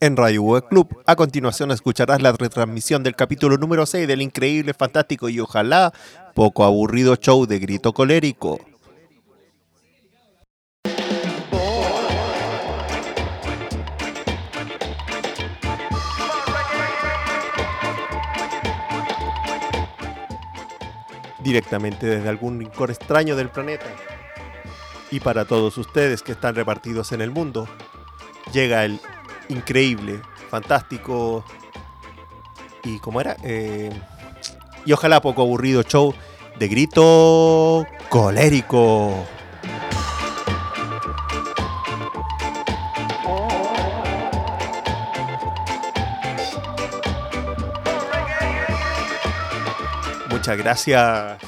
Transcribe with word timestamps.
en 0.00 0.16
Radio 0.16 0.42
Web 0.42 0.68
Club. 0.68 1.02
A 1.06 1.14
continuación 1.14 1.70
escucharás 1.70 2.22
la 2.22 2.32
retransmisión 2.32 3.02
del 3.02 3.14
capítulo 3.14 3.58
número 3.58 3.84
6 3.84 4.08
del 4.08 4.22
increíble, 4.22 4.72
fantástico 4.72 5.28
y 5.28 5.38
ojalá 5.40 5.92
poco 6.34 6.64
aburrido 6.64 7.16
show 7.16 7.46
de 7.46 7.58
Grito 7.58 7.92
Colérico. 7.92 8.58
Directamente 21.44 22.06
desde 22.06 22.28
algún 22.28 22.58
rincón 22.58 22.90
extraño 22.90 23.36
del 23.36 23.50
planeta. 23.50 23.86
Y 25.10 25.20
para 25.20 25.44
todos 25.44 25.76
ustedes 25.76 26.22
que 26.22 26.32
están 26.32 26.54
repartidos 26.54 27.12
en 27.12 27.20
el 27.20 27.30
mundo, 27.30 27.66
llega 28.52 28.84
el 28.84 29.00
increíble, 29.50 30.20
fantástico 30.48 31.44
y 32.82 32.98
como 32.98 33.20
era 33.20 33.36
Eh, 33.42 33.90
y 34.86 34.92
ojalá 34.92 35.20
poco 35.20 35.42
aburrido 35.42 35.82
show 35.82 36.14
de 36.58 36.68
grito 36.68 37.86
colérico. 38.08 39.26
Muchas 50.30 50.56
gracias, 50.56 51.38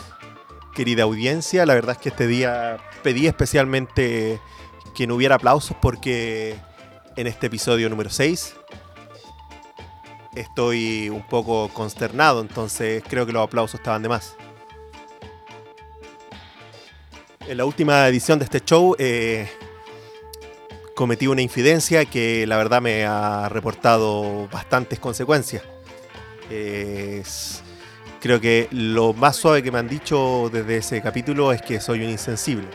querida 0.74 1.04
audiencia. 1.04 1.64
La 1.64 1.74
verdad 1.74 1.92
es 1.92 1.98
que 1.98 2.10
este 2.10 2.26
día 2.26 2.76
pedí 3.02 3.26
especialmente 3.26 4.38
que 4.94 5.06
no 5.06 5.14
hubiera 5.14 5.36
aplausos 5.36 5.74
porque 5.80 6.56
en 7.16 7.26
este 7.26 7.46
episodio 7.46 7.88
número 7.88 8.10
6 8.10 8.54
estoy 10.34 11.10
un 11.10 11.22
poco 11.22 11.68
consternado, 11.68 12.40
entonces 12.40 13.02
creo 13.06 13.26
que 13.26 13.32
los 13.32 13.44
aplausos 13.44 13.80
estaban 13.80 14.02
de 14.02 14.08
más. 14.08 14.34
En 17.46 17.58
la 17.58 17.64
última 17.64 18.06
edición 18.08 18.38
de 18.38 18.44
este 18.44 18.60
show 18.60 18.96
eh, 18.98 19.48
cometí 20.94 21.26
una 21.26 21.42
infidencia 21.42 22.04
que 22.04 22.46
la 22.46 22.56
verdad 22.56 22.80
me 22.80 23.04
ha 23.04 23.48
reportado 23.48 24.48
bastantes 24.48 24.98
consecuencias. 24.98 25.62
Creo 28.20 28.40
que 28.40 28.68
lo 28.70 29.14
más 29.14 29.36
suave 29.36 29.62
que 29.62 29.72
me 29.72 29.78
han 29.78 29.88
dicho 29.88 30.48
desde 30.52 30.76
ese 30.76 31.02
capítulo 31.02 31.52
es 31.52 31.60
que 31.60 31.80
soy 31.80 32.04
un 32.04 32.10
insensible. 32.10 32.68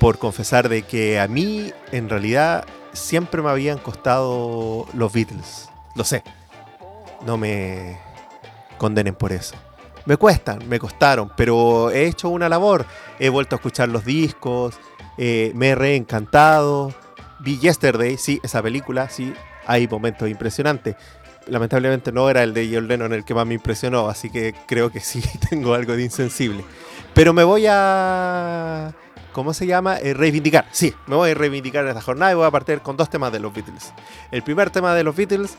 Por 0.00 0.18
confesar 0.18 0.68
de 0.68 0.82
que 0.82 1.20
a 1.20 1.28
mí 1.28 1.72
en 1.92 2.08
realidad 2.08 2.64
siempre 2.92 3.42
me 3.42 3.50
habían 3.50 3.78
costado 3.78 4.86
los 4.92 5.12
Beatles. 5.12 5.68
Lo 5.94 6.04
sé. 6.04 6.22
No 7.26 7.36
me 7.36 7.98
condenen 8.78 9.14
por 9.14 9.32
eso. 9.32 9.54
Me 10.06 10.16
cuestan, 10.16 10.66
me 10.68 10.78
costaron, 10.78 11.30
pero 11.36 11.90
he 11.90 12.06
hecho 12.06 12.30
una 12.30 12.48
labor. 12.48 12.86
He 13.18 13.28
vuelto 13.28 13.54
a 13.54 13.58
escuchar 13.58 13.88
los 13.90 14.04
discos, 14.04 14.78
eh, 15.18 15.52
me 15.54 15.68
he 15.68 15.74
reencantado. 15.74 16.94
Vi 17.40 17.58
Yesterday, 17.58 18.16
sí, 18.16 18.40
esa 18.42 18.62
película, 18.62 19.08
sí, 19.10 19.34
hay 19.66 19.86
momentos 19.86 20.28
impresionantes. 20.28 20.96
Lamentablemente 21.46 22.12
no 22.12 22.30
era 22.30 22.42
el 22.42 22.54
de 22.54 22.70
John 22.72 22.88
Lennon 22.88 23.12
el 23.12 23.24
que 23.24 23.34
más 23.34 23.46
me 23.46 23.54
impresionó, 23.54 24.08
así 24.08 24.30
que 24.30 24.54
creo 24.66 24.90
que 24.90 25.00
sí 25.00 25.22
tengo 25.50 25.74
algo 25.74 25.94
de 25.94 26.04
insensible. 26.04 26.64
Pero 27.14 27.32
me 27.32 27.44
voy 27.44 27.66
a... 27.68 28.69
¿Cómo 29.40 29.54
se 29.54 29.66
llama? 29.66 29.96
Eh, 29.96 30.12
reivindicar. 30.12 30.66
Sí, 30.70 30.94
me 31.06 31.16
voy 31.16 31.30
a 31.30 31.34
reivindicar 31.34 31.82
en 31.84 31.88
esta 31.88 32.02
jornada 32.02 32.30
y 32.30 32.34
voy 32.34 32.44
a 32.44 32.50
partir 32.50 32.82
con 32.82 32.98
dos 32.98 33.08
temas 33.08 33.32
de 33.32 33.40
los 33.40 33.54
Beatles. 33.54 33.94
El 34.30 34.42
primer 34.42 34.68
tema 34.68 34.94
de 34.94 35.02
los 35.02 35.16
Beatles 35.16 35.56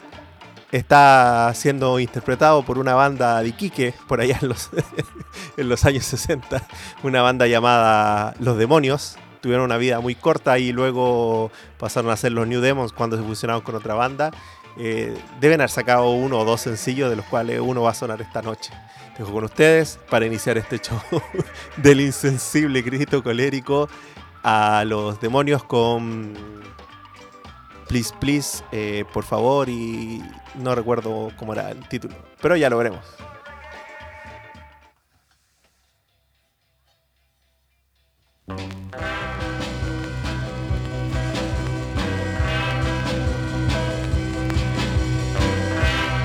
está 0.72 1.52
siendo 1.56 2.00
interpretado 2.00 2.62
por 2.62 2.78
una 2.78 2.94
banda 2.94 3.42
de 3.42 3.50
Iquique, 3.50 3.96
por 4.08 4.22
allá 4.22 4.38
en 4.40 4.50
los, 4.50 4.70
en 5.58 5.68
los 5.68 5.84
años 5.84 6.06
60, 6.06 6.62
una 7.02 7.24
banda 7.24 7.48
llamada 7.48 8.36
Los 8.38 8.56
Demonios. 8.60 9.18
Tuvieron 9.42 9.66
una 9.66 9.78
vida 9.78 10.00
muy 10.00 10.14
corta 10.14 10.60
y 10.60 10.72
luego 10.72 11.50
pasaron 11.80 12.12
a 12.12 12.18
ser 12.18 12.34
los 12.34 12.48
New 12.48 12.62
Demons 12.62 12.94
cuando 12.94 13.18
se 13.18 13.24
fusionaron 13.24 13.64
con 13.64 13.74
otra 13.74 13.96
banda. 13.96 14.30
Eh, 14.78 15.18
deben 15.40 15.60
haber 15.60 15.72
sacado 15.72 16.12
uno 16.12 16.38
o 16.38 16.46
dos 16.46 16.62
sencillos, 16.62 17.10
de 17.10 17.16
los 17.16 17.26
cuales 17.26 17.60
uno 17.60 17.82
va 17.82 17.90
a 17.90 17.96
sonar 17.96 18.22
esta 18.22 18.44
noche. 18.44 18.72
Con 19.30 19.44
ustedes 19.44 20.00
para 20.10 20.26
iniciar 20.26 20.58
este 20.58 20.80
show 20.80 21.00
del 21.78 22.02
insensible 22.02 22.82
grito 22.82 23.22
colérico 23.22 23.88
a 24.42 24.84
los 24.86 25.22
demonios 25.22 25.64
con 25.64 26.34
Please, 27.88 28.14
please, 28.20 28.64
eh, 28.72 29.06
por 29.14 29.24
favor, 29.24 29.70
y 29.70 30.24
no 30.56 30.74
recuerdo 30.74 31.30
cómo 31.38 31.54
era 31.54 31.70
el 31.72 31.88
título, 31.88 32.16
pero 32.42 32.56
ya 32.56 32.70
lo 32.70 32.78
veremos. 32.78 33.06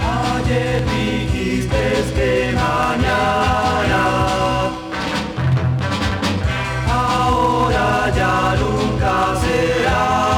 Ayer 0.03 1.26
dijiste 1.77 2.15
que 2.15 2.53
mañana, 2.55 4.05
ahora 6.89 8.13
ya 8.17 8.55
nunca 8.61 9.35
será. 9.41 10.36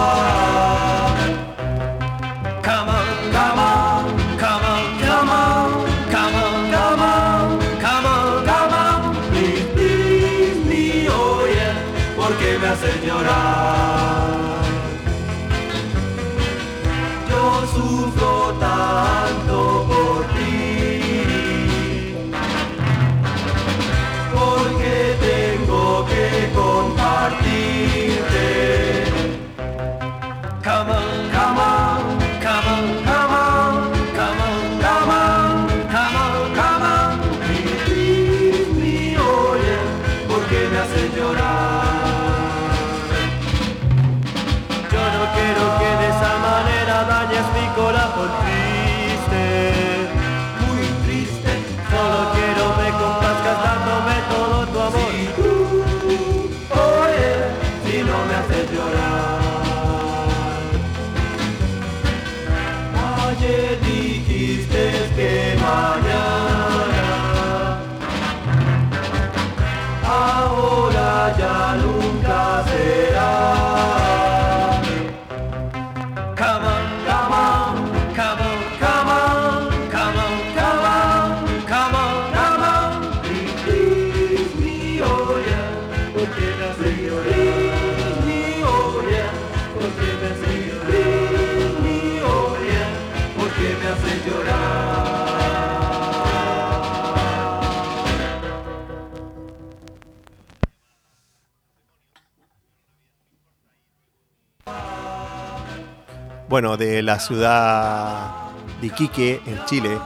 Bueno, 106.59 106.77
de 106.77 107.03
la 107.03 107.21
ciudad 107.21 108.51
de 108.81 108.89
Iquique, 108.89 109.41
en 109.47 109.65
Chile, 109.67 109.97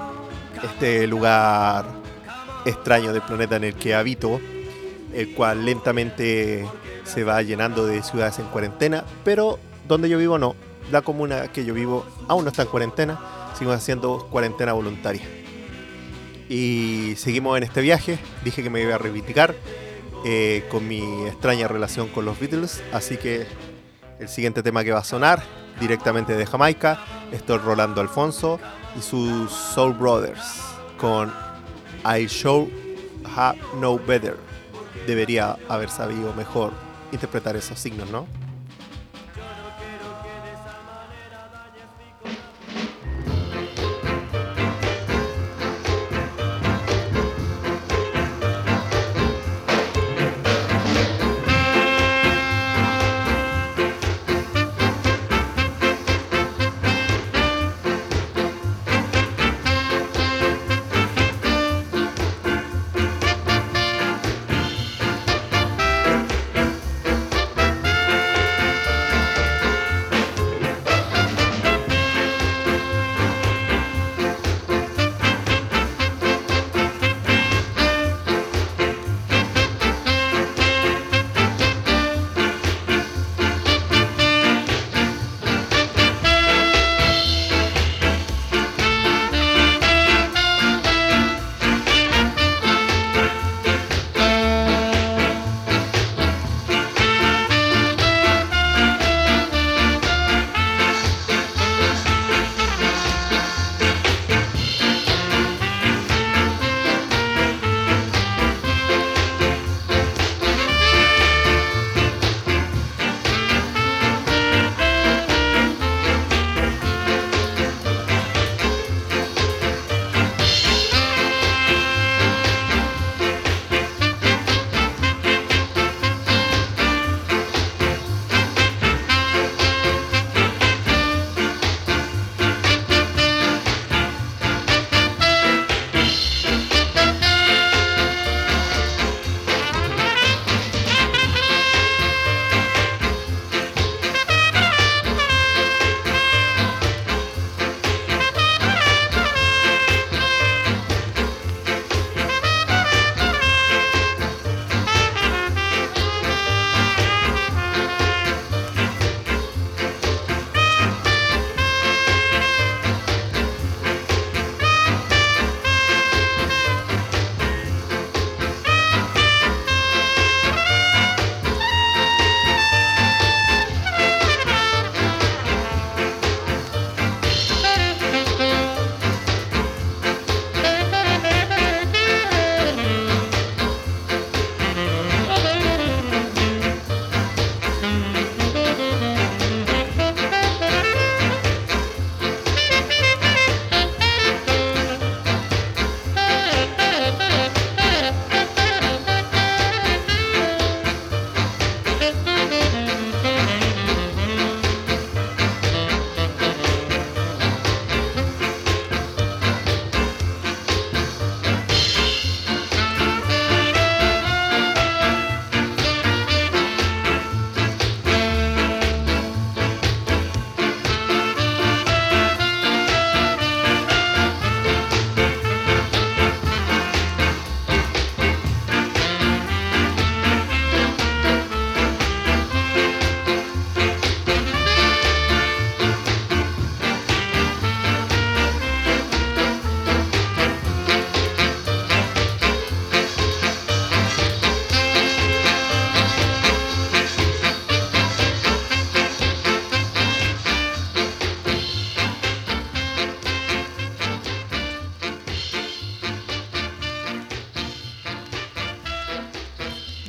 este 0.62 1.06
lugar 1.06 1.86
extraño 2.66 3.14
del 3.14 3.22
planeta 3.22 3.56
en 3.56 3.64
el 3.64 3.74
que 3.74 3.94
habito, 3.94 4.38
el 5.14 5.32
cual 5.32 5.64
lentamente 5.64 6.68
se 7.04 7.24
va 7.24 7.40
llenando 7.40 7.86
de 7.86 8.02
ciudades 8.02 8.38
en 8.38 8.44
cuarentena, 8.48 9.02
pero 9.24 9.58
donde 9.88 10.10
yo 10.10 10.18
vivo 10.18 10.36
no. 10.36 10.54
la 10.90 11.00
comuna 11.00 11.50
que 11.50 11.64
yo 11.64 11.72
vivo 11.72 12.04
aún 12.28 12.44
no 12.44 12.50
está 12.50 12.64
en 12.64 12.68
cuarentena, 12.68 13.18
seguimos 13.54 13.76
haciendo 13.76 14.28
cuarentena 14.30 14.74
voluntaria. 14.74 15.22
Y 16.50 17.14
seguimos 17.16 17.56
en 17.56 17.62
este 17.62 17.80
viaje, 17.80 18.18
dije 18.44 18.62
que 18.62 18.68
me 18.68 18.82
iba 18.82 18.96
a 18.96 18.98
reivindicar 18.98 19.54
eh, 20.26 20.66
con 20.70 20.86
mi 20.86 21.00
extraña 21.28 21.66
relación 21.66 22.08
con 22.08 22.26
los 22.26 22.38
Beatles, 22.38 22.82
así 22.92 23.16
que 23.16 23.46
el 24.20 24.28
siguiente 24.28 24.62
tema 24.62 24.84
que 24.84 24.92
va 24.92 24.98
a 24.98 25.04
sonar 25.04 25.61
directamente 25.80 26.34
de 26.34 26.46
Jamaica, 26.46 26.98
esto 27.30 27.56
es 27.56 27.62
Rolando 27.62 28.00
Alfonso 28.00 28.58
y 28.96 29.02
sus 29.02 29.50
Soul 29.50 29.94
Brothers 29.94 30.60
con 30.98 31.32
I 32.04 32.26
Show 32.26 32.70
Have 33.36 33.58
No 33.80 33.98
Better. 33.98 34.36
Debería 35.06 35.56
haber 35.68 35.90
sabido 35.90 36.32
mejor 36.34 36.72
interpretar 37.10 37.56
esos 37.56 37.78
signos, 37.78 38.10
¿no? 38.10 38.26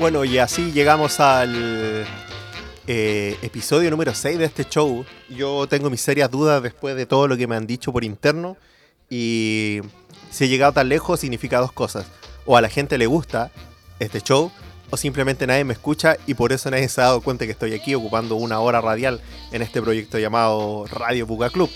Bueno, 0.03 0.25
y 0.25 0.37
así 0.37 0.73
llegamos 0.73 1.21
al 1.21 2.05
eh, 2.87 3.37
episodio 3.41 3.89
número 3.89 4.13
6 4.13 4.37
de 4.37 4.43
este 4.43 4.65
show. 4.65 5.05
Yo 5.29 5.65
tengo 5.67 5.89
mis 5.89 6.01
serias 6.01 6.29
dudas 6.29 6.61
después 6.61 6.97
de 6.97 7.05
todo 7.05 7.29
lo 7.29 7.37
que 7.37 7.47
me 7.47 7.55
han 7.55 7.65
dicho 7.65 7.93
por 7.93 8.03
interno. 8.03 8.57
Y 9.09 9.79
si 10.29 10.43
he 10.43 10.47
llegado 10.49 10.73
tan 10.73 10.89
lejos 10.89 11.21
significa 11.21 11.61
dos 11.61 11.71
cosas. 11.71 12.05
O 12.45 12.57
a 12.57 12.61
la 12.61 12.67
gente 12.67 12.97
le 12.97 13.05
gusta 13.05 13.49
este 13.99 14.19
show, 14.19 14.51
o 14.89 14.97
simplemente 14.97 15.47
nadie 15.47 15.63
me 15.63 15.71
escucha 15.71 16.17
y 16.27 16.33
por 16.33 16.51
eso 16.51 16.69
nadie 16.69 16.89
se 16.89 16.99
ha 16.99 17.05
dado 17.05 17.21
cuenta 17.21 17.45
que 17.45 17.53
estoy 17.53 17.73
aquí 17.73 17.95
ocupando 17.95 18.35
una 18.35 18.59
hora 18.59 18.81
radial 18.81 19.21
en 19.53 19.61
este 19.61 19.81
proyecto 19.81 20.19
llamado 20.19 20.83
Radio 20.87 21.25
Buga 21.25 21.49
Club. 21.49 21.69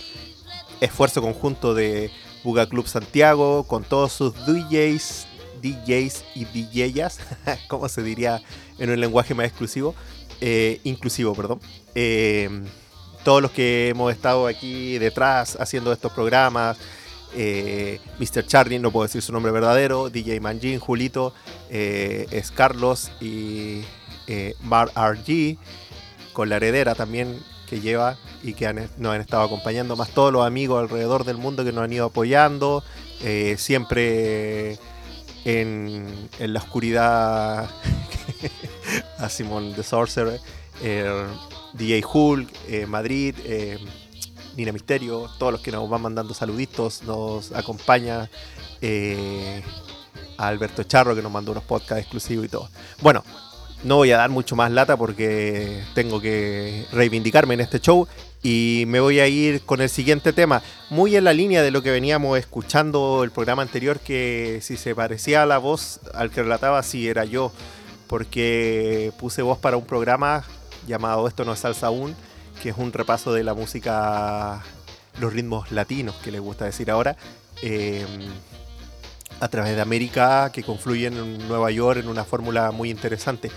Esfuerzo 0.82 1.22
conjunto 1.22 1.74
de 1.74 2.12
Buga 2.44 2.68
Club 2.68 2.90
Santiago 2.90 3.64
con 3.64 3.86
todos 3.86 4.12
sus 4.12 4.34
DJs, 4.46 5.28
DJs 5.58 6.24
y 6.36 6.46
DJs, 6.46 7.20
como 7.68 7.90
se 7.90 8.04
diría 8.04 8.42
en 8.78 8.90
un 8.90 9.00
lenguaje 9.00 9.34
más 9.34 9.48
exclusivo, 9.48 9.96
eh, 10.42 10.80
inclusivo, 10.84 11.34
perdón. 11.34 11.60
Eh, 11.96 12.50
todos 13.24 13.42
los 13.42 13.52
que 13.52 13.90
hemos 13.90 14.12
estado 14.14 14.48
aquí 14.48 14.98
detrás 15.00 15.58
haciendo 15.60 15.92
estos 15.92 16.14
programas, 16.14 16.78
eh, 17.36 18.00
Mr. 18.20 18.46
Charlie, 18.46 18.80
no 18.80 18.92
puedo 18.92 19.06
decir 19.06 19.22
su 19.22 19.34
nombre 19.34 19.52
verdadero, 19.52 20.10
DJ 20.10 20.40
Manjin, 20.40 20.80
Julito, 20.80 21.34
es 21.70 22.52
Carlos 22.52 23.12
y 23.20 23.82
Mar 24.62 24.92
RG, 24.96 25.58
con 26.32 26.50
la 26.50 26.58
heredera 26.58 26.96
también, 26.96 27.38
que 27.68 27.82
lleva 27.82 28.18
y 28.44 28.54
que 28.54 28.72
nos 28.98 29.14
han 29.14 29.20
estado 29.20 29.44
acompañando, 29.44 29.98
más 29.98 30.12
todos 30.12 30.32
los 30.32 30.46
amigos 30.46 30.82
alrededor 30.82 31.26
del 31.26 31.36
mundo 31.36 31.66
que 31.66 31.74
nos 31.74 31.84
han 31.84 31.92
ido 31.92 32.06
apoyando, 32.06 32.82
siempre 33.58 34.80
en, 35.48 36.30
la 36.40 36.60
oscuridad 36.60 37.70
a 39.18 39.30
Simon 39.30 39.74
the 39.74 39.84
Sorcerer, 39.84 40.42
eh, 40.84 41.26
DJ 41.74 42.04
Hulk, 42.06 42.50
eh, 42.68 42.86
Madrid, 42.86 43.34
eh, 43.46 43.80
Nina 44.58 44.74
Misterio, 44.74 45.30
todos 45.40 45.54
los 45.54 45.62
que 45.62 45.72
nos 45.72 45.90
van 45.90 46.02
mandando 46.02 46.34
saluditos, 46.34 47.04
nos 47.04 47.54
acompaña 47.54 48.30
a 50.38 50.48
Alberto 50.48 50.84
Charro 50.84 51.16
que 51.16 51.22
nos 51.22 51.32
mandó 51.32 51.54
unos 51.54 51.64
podcasts 51.64 52.02
exclusivos 52.04 52.46
y 52.46 52.50
todo. 52.50 52.70
Bueno, 53.02 53.24
no 53.84 53.98
voy 53.98 54.12
a 54.12 54.18
dar 54.18 54.30
mucho 54.30 54.56
más 54.56 54.72
lata 54.72 54.98
porque 54.98 55.82
tengo 55.94 56.20
que 56.20 56.86
reivindicarme 56.92 57.54
en 57.54 57.62
este 57.62 57.80
show 57.80 58.08
y 58.44 58.86
me 58.88 59.00
voy 59.00 59.20
a 59.20 59.28
ir 59.28 59.62
con 59.62 59.82
el 59.82 59.90
siguiente 59.90 60.34
tema, 60.34 60.62
muy 60.90 61.16
en 61.16 61.24
la 61.24 61.34
línea 61.34 61.62
de 61.62 61.72
lo 61.72 61.82
que 61.82 61.92
veníamos 61.92 62.38
escuchando 62.38 63.24
el 63.24 63.32
programa 63.32 63.62
anterior, 63.62 64.00
que 64.00 64.60
si 64.62 64.78
se 64.78 64.96
parecía 64.96 65.44
a 65.44 65.46
la 65.46 65.58
voz 65.58 66.00
al 66.14 66.32
que 66.32 66.44
relataba, 66.44 66.82
sí 66.84 67.08
era 67.08 67.26
yo, 67.26 67.52
porque 68.08 69.12
puse 69.20 69.42
voz 69.42 69.58
para 69.58 69.78
un 69.78 69.86
programa 69.86 70.44
llamado 70.88 71.28
Esto 71.28 71.46
no 71.46 71.54
es 71.54 71.60
salsa 71.60 71.88
aún, 71.88 72.16
que 72.62 72.70
es 72.70 72.78
un 72.78 72.94
repaso 72.94 73.34
de 73.34 73.44
la 73.44 73.54
música, 73.54 74.64
los 75.20 75.34
ritmos 75.34 75.72
latinos, 75.72 76.16
que 76.24 76.32
les 76.32 76.42
gusta 76.42 76.66
decir 76.66 76.90
ahora. 76.92 77.18
eh, 77.62 78.06
a 79.40 79.48
través 79.48 79.76
de 79.76 79.82
América 79.82 80.52
que 80.52 80.64
confluyen 80.64 81.14
en 81.14 81.48
Nueva 81.48 81.72
York 81.72 82.00
en 82.00 82.08
una 82.08 82.24
fórmula 82.24 82.72
muy 82.72 82.90
interesante. 82.90 83.52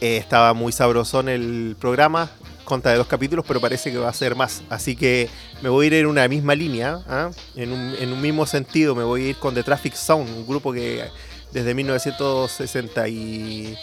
Eh, 0.00 0.16
estaba 0.16 0.52
muy 0.52 0.72
sabrosón 0.72 1.28
el 1.28 1.76
programa, 1.78 2.30
conta 2.64 2.90
de 2.90 2.96
dos 2.96 3.06
capítulos, 3.06 3.44
pero 3.46 3.60
parece 3.60 3.90
que 3.90 3.98
va 3.98 4.08
a 4.08 4.12
ser 4.12 4.34
más. 4.34 4.62
Así 4.70 4.96
que 4.96 5.28
me 5.62 5.68
voy 5.68 5.84
a 5.84 5.86
ir 5.88 5.94
en 5.94 6.06
una 6.06 6.26
misma 6.28 6.54
línea, 6.54 7.00
¿ah? 7.08 7.30
en, 7.56 7.72
un, 7.72 7.94
en 7.98 8.12
un 8.12 8.20
mismo 8.20 8.46
sentido. 8.46 8.94
Me 8.94 9.04
voy 9.04 9.22
a 9.22 9.28
ir 9.30 9.36
con 9.36 9.54
The 9.54 9.62
Traffic 9.62 9.94
Sound, 9.94 10.28
un 10.28 10.46
grupo 10.46 10.72
que 10.72 11.04
desde 11.52 11.74
1960 11.74 13.08
y 13.08 13.76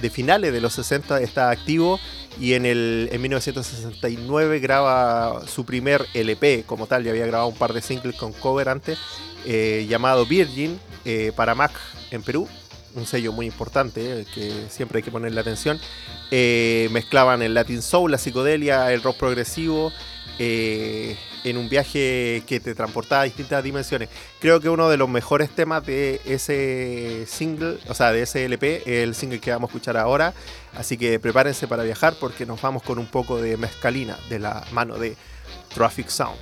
de 0.00 0.10
finales 0.10 0.52
de 0.52 0.60
los 0.60 0.72
60 0.74 1.20
está 1.20 1.50
activo 1.50 2.00
y 2.40 2.54
en, 2.54 2.66
el, 2.66 3.08
en 3.12 3.22
1969 3.22 4.58
graba 4.58 5.46
su 5.46 5.64
primer 5.64 6.06
LP 6.14 6.64
como 6.66 6.86
tal, 6.86 7.04
ya 7.04 7.10
había 7.10 7.26
grabado 7.26 7.48
un 7.48 7.56
par 7.56 7.72
de 7.72 7.80
singles 7.80 8.16
con 8.16 8.32
cover 8.32 8.68
antes, 8.68 8.98
eh, 9.44 9.86
llamado 9.88 10.26
Virgin 10.26 10.80
eh, 11.04 11.32
para 11.36 11.54
Mac 11.54 11.72
en 12.10 12.22
Perú, 12.22 12.48
un 12.94 13.06
sello 13.06 13.32
muy 13.32 13.46
importante 13.46 14.20
eh, 14.20 14.26
que 14.34 14.66
siempre 14.68 14.98
hay 14.98 15.02
que 15.02 15.10
ponerle 15.10 15.40
atención. 15.40 15.78
Eh, 16.30 16.88
mezclaban 16.92 17.42
el 17.42 17.54
Latin 17.54 17.82
Soul, 17.82 18.10
la 18.10 18.18
psicodelia, 18.18 18.92
el 18.92 19.02
rock 19.02 19.16
progresivo. 19.18 19.92
eh, 20.38 21.16
en 21.44 21.58
un 21.58 21.68
viaje 21.68 22.42
que 22.46 22.58
te 22.58 22.74
transportaba 22.74 23.22
a 23.22 23.24
distintas 23.24 23.62
dimensiones. 23.62 24.08
Creo 24.40 24.60
que 24.60 24.70
uno 24.70 24.88
de 24.88 24.96
los 24.96 25.08
mejores 25.08 25.50
temas 25.50 25.84
de 25.84 26.20
ese 26.24 27.26
single, 27.28 27.78
o 27.86 27.94
sea, 27.94 28.12
de 28.12 28.22
ese 28.22 28.46
LP, 28.46 29.02
el 29.02 29.14
single 29.14 29.40
que 29.40 29.50
vamos 29.50 29.68
a 29.68 29.70
escuchar 29.72 29.96
ahora. 29.98 30.32
Así 30.74 30.96
que 30.96 31.20
prepárense 31.20 31.68
para 31.68 31.82
viajar 31.84 32.14
porque 32.18 32.46
nos 32.46 32.60
vamos 32.62 32.82
con 32.82 32.98
un 32.98 33.06
poco 33.06 33.40
de 33.40 33.56
mezcalina 33.58 34.16
de 34.30 34.38
la 34.38 34.64
mano 34.72 34.96
de 34.98 35.16
Traffic 35.74 36.08
Sound. 36.08 36.38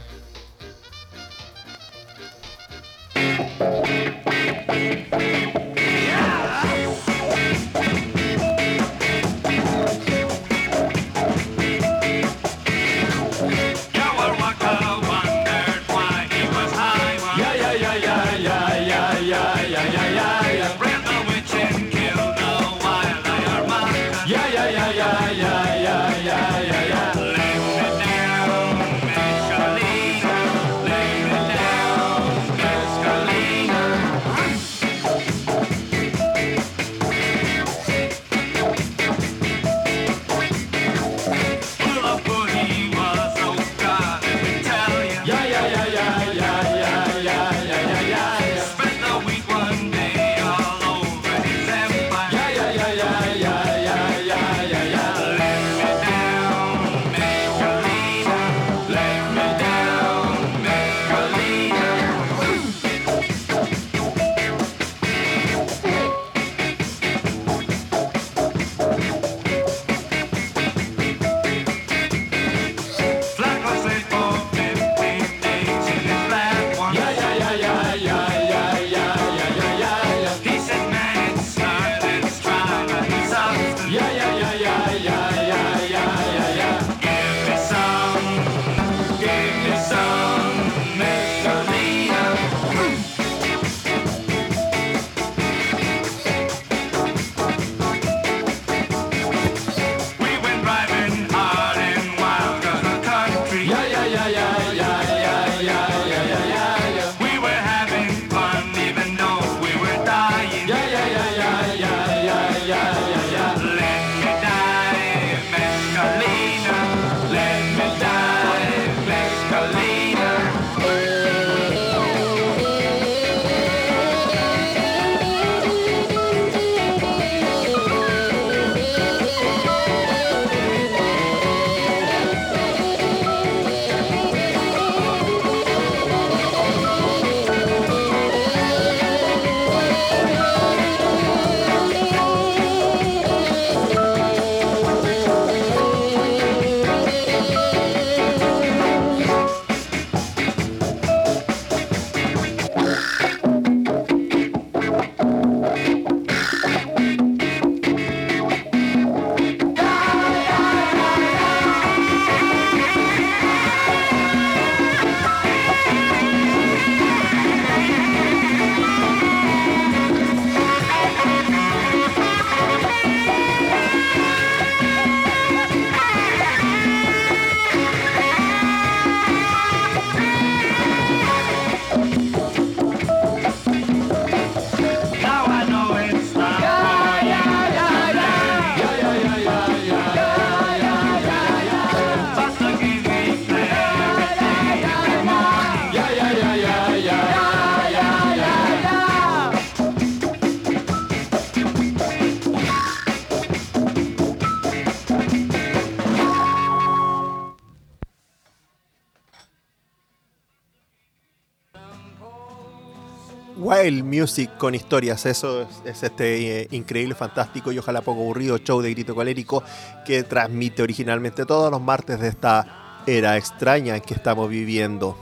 Wild 213.82 214.04
Music 214.04 214.50
con 214.58 214.74
historias, 214.74 215.26
eso 215.26 215.62
es, 215.62 215.68
es 215.84 216.02
este 216.02 216.60
eh, 216.62 216.68
increíble, 216.70 217.14
fantástico 217.14 217.72
y 217.72 217.78
ojalá 217.78 218.00
poco 218.00 218.20
aburrido 218.20 218.58
show 218.58 218.80
de 218.80 218.90
grito 218.90 219.14
colérico 219.14 219.62
que 220.04 220.22
transmite 220.22 220.82
originalmente 220.82 221.44
todos 221.44 221.70
los 221.70 221.80
martes 221.80 222.20
de 222.20 222.28
esta 222.28 223.02
era 223.06 223.36
extraña 223.36 223.98
que 224.00 224.14
estamos 224.14 224.48
viviendo. 224.48 225.16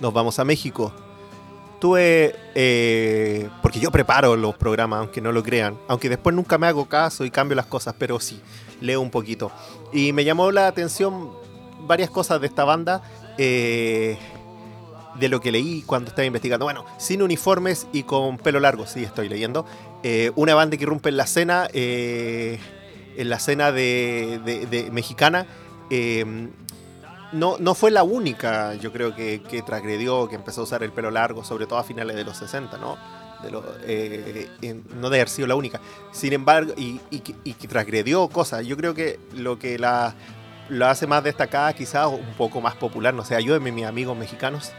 Nos 0.00 0.12
vamos 0.12 0.38
a 0.38 0.44
México. 0.44 0.92
Tuve, 1.80 2.34
eh, 2.54 3.48
porque 3.62 3.80
yo 3.80 3.90
preparo 3.90 4.36
los 4.36 4.56
programas, 4.56 5.00
aunque 5.00 5.20
no 5.20 5.32
lo 5.32 5.42
crean, 5.42 5.76
aunque 5.88 6.08
después 6.08 6.34
nunca 6.34 6.58
me 6.58 6.66
hago 6.66 6.88
caso 6.88 7.24
y 7.24 7.30
cambio 7.30 7.56
las 7.56 7.66
cosas, 7.66 7.94
pero 7.98 8.20
sí, 8.20 8.40
leo 8.80 9.00
un 9.00 9.10
poquito. 9.10 9.50
Y 9.92 10.12
me 10.12 10.24
llamó 10.24 10.50
la 10.52 10.66
atención 10.66 11.30
varias 11.86 12.10
cosas 12.10 12.40
de 12.40 12.46
esta 12.46 12.64
banda. 12.64 13.02
eh, 13.38 14.18
de 15.18 15.28
lo 15.28 15.40
que 15.40 15.50
leí 15.52 15.82
cuando 15.82 16.10
estaba 16.10 16.26
investigando. 16.26 16.64
Bueno, 16.66 16.84
sin 16.98 17.22
uniformes 17.22 17.86
y 17.92 18.02
con 18.04 18.38
pelo 18.38 18.60
largo, 18.60 18.86
sí, 18.86 19.02
estoy 19.04 19.28
leyendo. 19.28 19.64
Eh, 20.02 20.30
una 20.36 20.54
banda 20.54 20.76
que 20.76 20.82
irrumpe 20.84 21.08
en 21.08 21.16
la 21.16 21.24
escena, 21.24 21.68
eh, 21.72 22.58
en 23.16 23.28
la 23.28 23.36
escena 23.36 23.72
de, 23.72 24.40
de- 24.44 24.66
de 24.66 24.90
mexicana. 24.90 25.46
eh, 25.90 26.48
no, 27.32 27.56
no 27.58 27.74
fue 27.74 27.90
la 27.90 28.04
única, 28.04 28.74
yo 28.76 28.90
creo, 28.90 29.14
que, 29.14 29.42
que 29.42 29.60
transgredió, 29.60 30.28
que 30.30 30.34
empezó 30.36 30.62
a 30.62 30.64
usar 30.64 30.82
el 30.82 30.92
pelo 30.92 31.10
largo, 31.10 31.44
sobre 31.44 31.66
todo 31.66 31.78
a 31.78 31.84
finales 31.84 32.16
de 32.16 32.24
los 32.24 32.38
60, 32.38 32.78
¿no? 32.78 32.96
De 33.42 33.50
eh, 33.86 34.80
no 34.96 35.10
debe 35.10 35.16
haber 35.20 35.28
sido 35.28 35.46
la 35.46 35.54
única. 35.54 35.78
Sin 36.10 36.32
embargo, 36.32 36.72
y, 36.78 37.00
y 37.10 37.20
que- 37.20 37.68
transgredió 37.68 38.26
cosas. 38.28 38.66
Yo 38.66 38.76
creo 38.78 38.94
que 38.94 39.20
lo 39.34 39.58
que 39.58 39.78
la, 39.78 40.14
hace 40.86 41.06
más 41.06 41.22
destacada, 41.22 41.72
quizás 41.74 42.06
un 42.06 42.32
poco 42.38 42.62
más 42.62 42.76
popular, 42.76 43.12
no 43.12 43.24
sé, 43.26 43.36
ayúdenme 43.36 43.72
mis 43.72 43.84
amigos 43.84 44.16
mexicanos, 44.16 44.72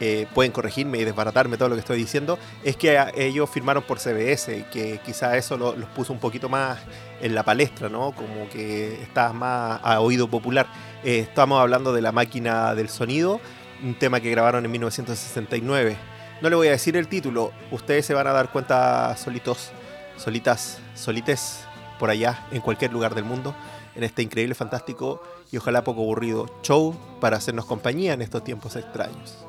eh, 0.00 0.26
pueden 0.34 0.52
corregirme 0.52 0.98
y 0.98 1.04
desbaratarme 1.04 1.56
todo 1.56 1.68
lo 1.68 1.74
que 1.74 1.80
estoy 1.80 1.98
diciendo, 1.98 2.38
es 2.64 2.76
que 2.76 2.98
a- 2.98 3.10
ellos 3.16 3.48
firmaron 3.50 3.82
por 3.82 3.98
CBS, 3.98 4.64
que 4.72 5.00
quizá 5.04 5.36
eso 5.36 5.56
lo- 5.56 5.74
los 5.76 5.88
puso 5.90 6.12
un 6.12 6.20
poquito 6.20 6.48
más 6.48 6.78
en 7.20 7.34
la 7.34 7.42
palestra, 7.42 7.88
¿no? 7.88 8.12
Como 8.12 8.48
que 8.48 9.02
está 9.02 9.32
más 9.32 9.80
a 9.82 10.00
oído 10.00 10.28
popular. 10.28 10.66
Eh, 11.04 11.18
estamos 11.20 11.60
hablando 11.60 11.92
de 11.92 12.02
La 12.02 12.12
Máquina 12.12 12.74
del 12.74 12.88
Sonido, 12.88 13.40
un 13.82 13.94
tema 13.98 14.20
que 14.20 14.30
grabaron 14.30 14.64
en 14.64 14.70
1969. 14.70 15.96
No 16.40 16.48
le 16.50 16.56
voy 16.56 16.68
a 16.68 16.72
decir 16.72 16.96
el 16.96 17.08
título, 17.08 17.52
ustedes 17.72 18.06
se 18.06 18.14
van 18.14 18.26
a 18.28 18.32
dar 18.32 18.50
cuenta 18.52 19.16
solitos, 19.16 19.70
solitas, 20.16 20.78
solites, 20.94 21.64
por 21.98 22.10
allá, 22.10 22.46
en 22.52 22.60
cualquier 22.60 22.92
lugar 22.92 23.14
del 23.16 23.24
mundo, 23.24 23.54
en 23.96 24.04
este 24.04 24.22
increíble, 24.22 24.54
fantástico 24.54 25.20
y 25.50 25.56
ojalá 25.56 25.82
poco 25.82 26.02
aburrido 26.02 26.46
show 26.62 26.96
para 27.20 27.38
hacernos 27.38 27.64
compañía 27.64 28.12
en 28.12 28.22
estos 28.22 28.44
tiempos 28.44 28.76
extraños. 28.76 29.44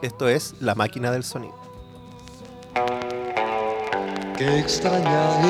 Esto 0.00 0.28
es 0.28 0.54
La 0.60 0.76
Máquina 0.76 1.10
del 1.10 1.24
Sonido. 1.24 1.56
Qué 4.36 4.58
extraña 4.60 5.40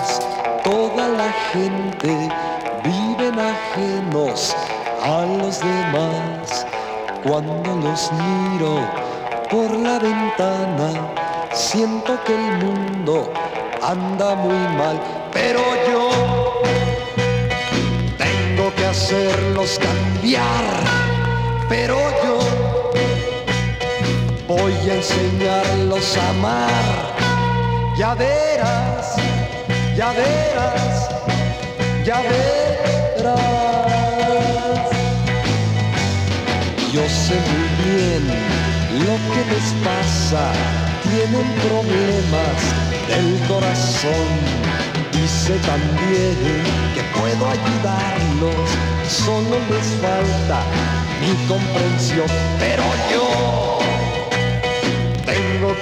es 0.00 0.20
toda 0.62 1.08
la 1.08 1.32
gente, 1.52 2.28
viven 2.84 3.36
ajenos 3.40 4.54
a 5.02 5.26
los 5.26 5.58
demás. 5.58 6.64
Cuando 7.24 7.74
los 7.74 8.12
miro 8.12 8.88
por 9.50 9.70
la 9.76 9.98
ventana, 9.98 11.12
siento 11.52 12.16
que 12.24 12.34
el 12.34 12.64
mundo 12.64 13.32
anda 13.82 14.36
muy 14.36 14.76
mal, 14.78 15.00
pero 15.32 15.60
yo 15.90 16.62
tengo 18.16 18.72
que 18.76 18.86
hacerlos 18.86 19.80
cambiar, 19.80 21.11
enseñarlos 24.94 26.16
a 26.16 26.28
amar. 26.30 27.14
Ya 27.96 28.14
verás, 28.14 29.16
ya 29.96 30.12
verás, 30.12 31.08
ya 32.04 32.20
verás. 32.20 33.42
Yo 36.92 37.02
sé 37.08 37.36
muy 37.50 37.68
bien 37.84 38.22
lo 39.06 39.14
que 39.32 39.40
les 39.52 39.68
pasa, 39.86 40.52
tienen 41.02 41.46
problemas 41.66 42.58
del 43.08 43.28
corazón. 43.48 44.28
Y 45.12 45.28
sé 45.28 45.54
también 45.58 46.36
que 46.94 47.02
puedo 47.18 47.48
ayudarlos, 47.48 48.68
solo 49.08 49.56
les 49.70 49.88
falta 50.02 50.58
mi 51.20 51.32
comprensión. 51.46 52.26
Pero 52.58 52.82
yo 53.10 53.71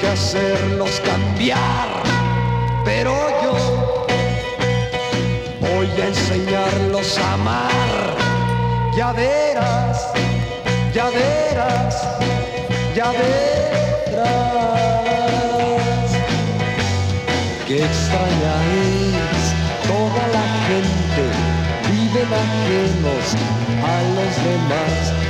que 0.00 0.08
hacerlos 0.08 1.00
cambiar, 1.04 1.88
pero 2.84 3.12
yo 3.42 3.52
voy 5.60 5.88
a 6.00 6.06
enseñarlos 6.06 7.18
a 7.18 7.34
amar. 7.34 8.16
Ya 8.96 9.12
verás, 9.12 10.08
ya 10.94 11.10
verás, 11.10 12.02
ya 12.94 13.10
verás. 13.10 14.30
Qué 17.66 17.84
extraña 17.84 18.54
es 18.88 19.54
toda 19.86 20.22
la 20.36 20.46
gente, 20.68 21.24
viven 21.90 22.30
ajenos 22.44 23.26
a 23.84 23.96
los 24.16 24.32
demás. 24.44 25.29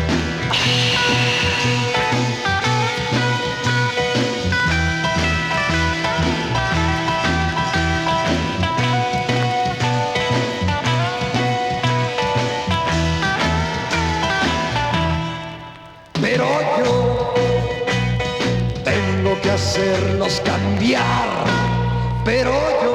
Pero 22.24 22.52
yo 22.82 22.92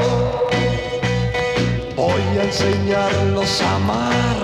voy 1.95 2.21
a 2.39 2.43
enseñarlos 2.43 3.61
a 3.61 3.75
amar. 3.75 4.37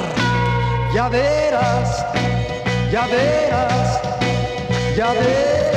Ya 0.94 1.10
verás, 1.10 2.06
ya 2.92 3.08
verás, 3.08 4.02
ya 4.96 5.12
verás. 5.14 5.71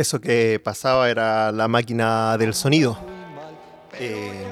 Eso 0.00 0.18
que 0.18 0.58
pasaba 0.64 1.10
era 1.10 1.52
La 1.52 1.68
Máquina 1.68 2.38
del 2.38 2.54
Sonido. 2.54 2.96
Eh, 3.98 4.46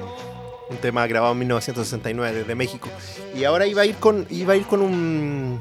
un 0.69 0.77
tema 0.77 1.07
grabado 1.07 1.33
en 1.33 1.39
1969 1.39 2.37
desde 2.37 2.53
México. 2.53 2.87
Y 3.33 3.45
ahora 3.45 3.65
iba 3.65 3.81
a 3.81 3.85
ir 3.87 3.95
con, 3.95 4.27
iba 4.29 4.53
a 4.53 4.55
ir 4.55 4.67
con 4.67 4.79
un, 4.83 5.59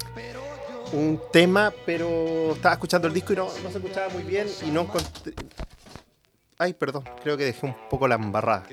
un 0.93 1.23
tema, 1.33 1.73
pero 1.87 2.53
estaba 2.53 2.75
escuchando 2.75 3.09
el 3.09 3.15
disco 3.15 3.33
y 3.33 3.37
no, 3.37 3.47
no 3.47 3.71
se 3.71 3.79
escuchaba 3.79 4.11
muy 4.11 4.25
bien 4.25 4.47
y 4.63 4.71
no 4.71 4.83
encontré... 4.83 5.33
Ay, 6.59 6.75
perdón, 6.75 7.05
creo 7.23 7.39
que 7.39 7.47
dejé 7.47 7.65
un 7.65 7.75
poco 7.89 8.07
la 8.07 8.17
embarrada. 8.17 8.67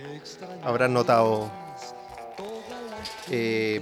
Habrán 0.65 0.93
notado... 0.93 1.49
Eh, 3.31 3.79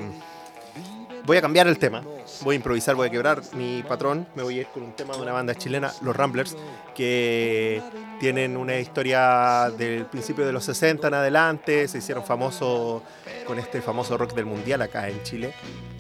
voy 1.26 1.38
a 1.38 1.42
cambiar 1.42 1.68
el 1.68 1.78
tema. 1.78 2.04
Voy 2.42 2.54
a 2.54 2.58
improvisar, 2.58 2.96
voy 2.96 3.08
a 3.08 3.12
quebrar 3.12 3.42
mi 3.54 3.84
patrón. 3.84 4.28
Me 4.36 4.44
voy 4.44 4.58
a 4.58 4.62
ir 4.62 4.68
con 4.68 4.84
un 4.84 4.94
tema 4.94 5.16
de 5.16 5.22
una 5.22 5.32
banda 5.32 5.56
chilena, 5.56 5.92
Los 6.02 6.16
Ramblers, 6.16 6.56
que 6.96 7.82
tienen 8.20 8.58
una 8.58 8.78
historia 8.78 9.72
del 9.78 10.06
principio 10.06 10.46
de 10.46 10.52
los 10.52 10.66
60 10.66 11.08
en 11.08 11.14
adelante. 11.14 11.88
Se 11.88 12.00
hicieron 12.00 12.24
famosos 12.24 13.02
con 13.46 13.60
este 13.60 13.82
famoso 13.82 14.18
rock 14.18 14.34
del 14.34 14.46
mundial 14.46 14.82
acá 14.82 15.10
en 15.10 15.22
Chile. 15.24 15.54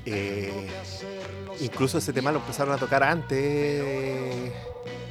Eh, 0.05 0.67
incluso 1.61 1.97
ese 1.97 2.13
tema 2.13 2.31
lo 2.31 2.39
empezaron 2.39 2.73
a 2.73 2.77
tocar 2.77 3.03
antes. 3.03 4.51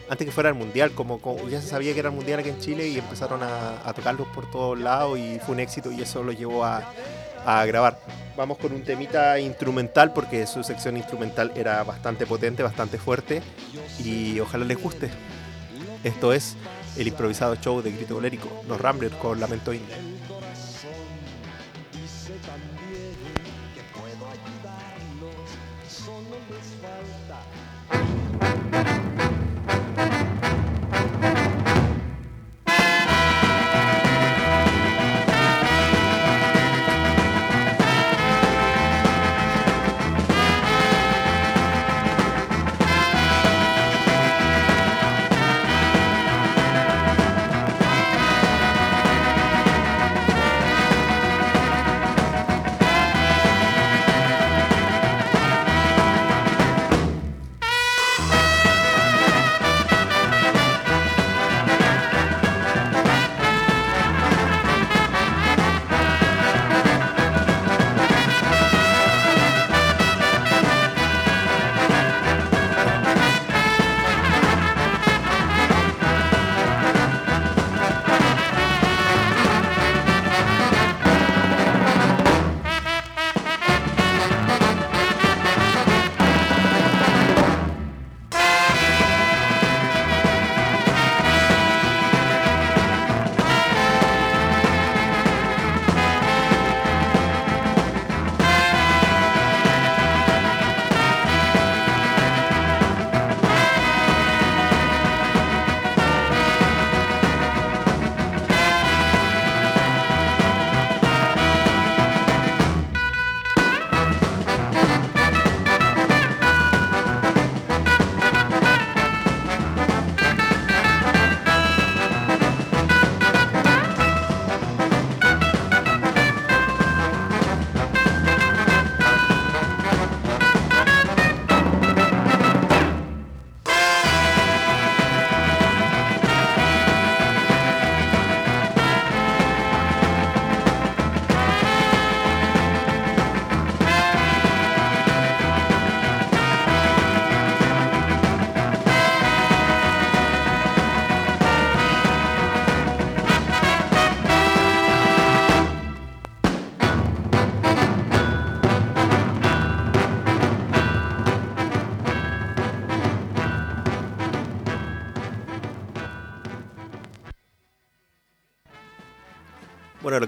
Antes 0.08 0.26
que 0.26 0.32
fuera 0.32 0.50
el 0.50 0.54
mundial, 0.54 0.92
como, 0.92 1.20
ya 1.48 1.62
se 1.62 1.68
sabía 1.68 1.94
que 1.94 2.00
era 2.00 2.10
el 2.10 2.14
mundial 2.14 2.40
aquí 2.40 2.50
en 2.50 2.58
Chile 2.58 2.86
y 2.88 2.98
empezaron 2.98 3.42
a, 3.42 3.88
a 3.88 3.94
tocarlos 3.94 4.28
por 4.28 4.50
todos 4.50 4.78
lados 4.78 5.18
y 5.18 5.38
fue 5.38 5.54
un 5.54 5.60
éxito 5.60 5.90
y 5.90 6.02
eso 6.02 6.22
lo 6.22 6.32
llevó 6.32 6.66
a, 6.66 6.92
a 7.44 7.64
grabar. 7.66 7.98
Vamos 8.36 8.58
con 8.58 8.72
un 8.72 8.82
temita 8.82 9.38
instrumental 9.38 10.12
porque 10.12 10.46
su 10.46 10.62
sección 10.62 10.96
instrumental 10.96 11.52
era 11.54 11.82
bastante 11.84 12.26
potente, 12.26 12.62
bastante 12.62 12.98
fuerte 12.98 13.42
y 14.02 14.40
ojalá 14.40 14.64
les 14.64 14.80
guste. 14.80 15.10
Esto 16.02 16.32
es 16.32 16.56
el 16.96 17.08
improvisado 17.08 17.56
show 17.56 17.82
de 17.82 17.92
Grito 17.92 18.14
Colérico, 18.14 18.48
Los 18.68 18.80
Ramblers 18.80 19.14
con 19.16 19.38
Lamento 19.38 19.72
Indio. 19.72 20.11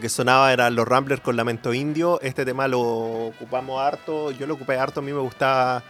Sonaba 0.08 0.52
eran 0.52 0.74
los 0.74 0.86
Ramblers 0.86 1.20
con 1.20 1.36
Lamento 1.36 1.72
Indio. 1.72 2.20
Este 2.20 2.44
tema 2.44 2.68
lo 2.68 2.80
ocupamos 2.80 3.80
harto. 3.80 4.30
Yo 4.30 4.46
lo 4.46 4.54
ocupé 4.54 4.76
harto. 4.76 5.00
A 5.00 5.02
mí 5.02 5.12
me 5.12 5.20
gusta 5.20 5.82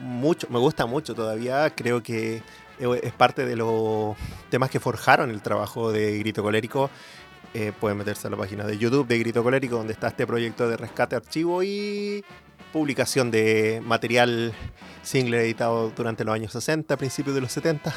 mucho. 0.00 0.46
Me 0.50 0.58
gusta 0.58 0.86
mucho 0.86 1.14
todavía. 1.14 1.70
Creo 1.74 2.02
que 2.02 2.42
es 2.78 3.12
parte 3.12 3.44
de 3.44 3.56
los 3.56 4.16
temas 4.50 4.70
que 4.70 4.80
forjaron 4.80 5.30
el 5.30 5.42
trabajo 5.42 5.92
de 5.92 6.18
Grito 6.18 6.42
Colérico. 6.42 6.90
Eh, 7.54 7.72
pueden 7.78 7.98
meterse 7.98 8.28
a 8.28 8.30
la 8.30 8.36
página 8.36 8.64
de 8.64 8.78
YouTube 8.78 9.06
de 9.06 9.18
Grito 9.18 9.42
Colérico, 9.42 9.76
donde 9.76 9.92
está 9.92 10.08
este 10.08 10.26
proyecto 10.26 10.68
de 10.68 10.76
rescate, 10.76 11.16
archivo 11.16 11.62
y 11.62 12.24
publicación 12.72 13.30
de 13.30 13.82
material 13.84 14.54
single 15.02 15.42
editado 15.42 15.90
durante 15.90 16.24
los 16.24 16.34
años 16.34 16.52
60, 16.52 16.96
principios 16.96 17.34
de 17.34 17.42
los 17.42 17.52
70, 17.52 17.94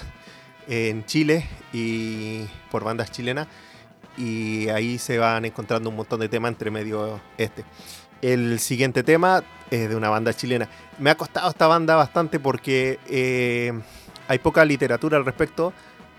en 0.68 1.06
Chile 1.06 1.48
y 1.72 2.46
por 2.70 2.84
bandas 2.84 3.12
chilenas. 3.12 3.48
Y 4.18 4.70
ahí 4.70 4.98
se 4.98 5.18
van 5.18 5.46
encontrando 5.46 5.90
un 5.90 5.96
montón 5.96 6.20
de 6.20 6.30
temas 6.30 6.50
entre 6.50 6.72
medio 6.72 7.20
este. 7.38 7.66
El 8.22 8.60
siguiente 8.60 9.04
tema 9.04 9.44
es 9.70 9.90
de 9.90 9.96
una 9.96 10.10
banda 10.10 10.34
chilena. 10.34 10.70
Me 11.00 11.10
ha 11.10 11.16
costado 11.16 11.50
esta 11.50 11.68
banda 11.68 11.96
bastante 11.96 12.40
porque 12.40 13.00
eh, 13.08 13.74
hay 14.28 14.40
poca 14.40 14.64
literatura 14.66 15.18
al 15.18 15.26
respecto. 15.26 15.74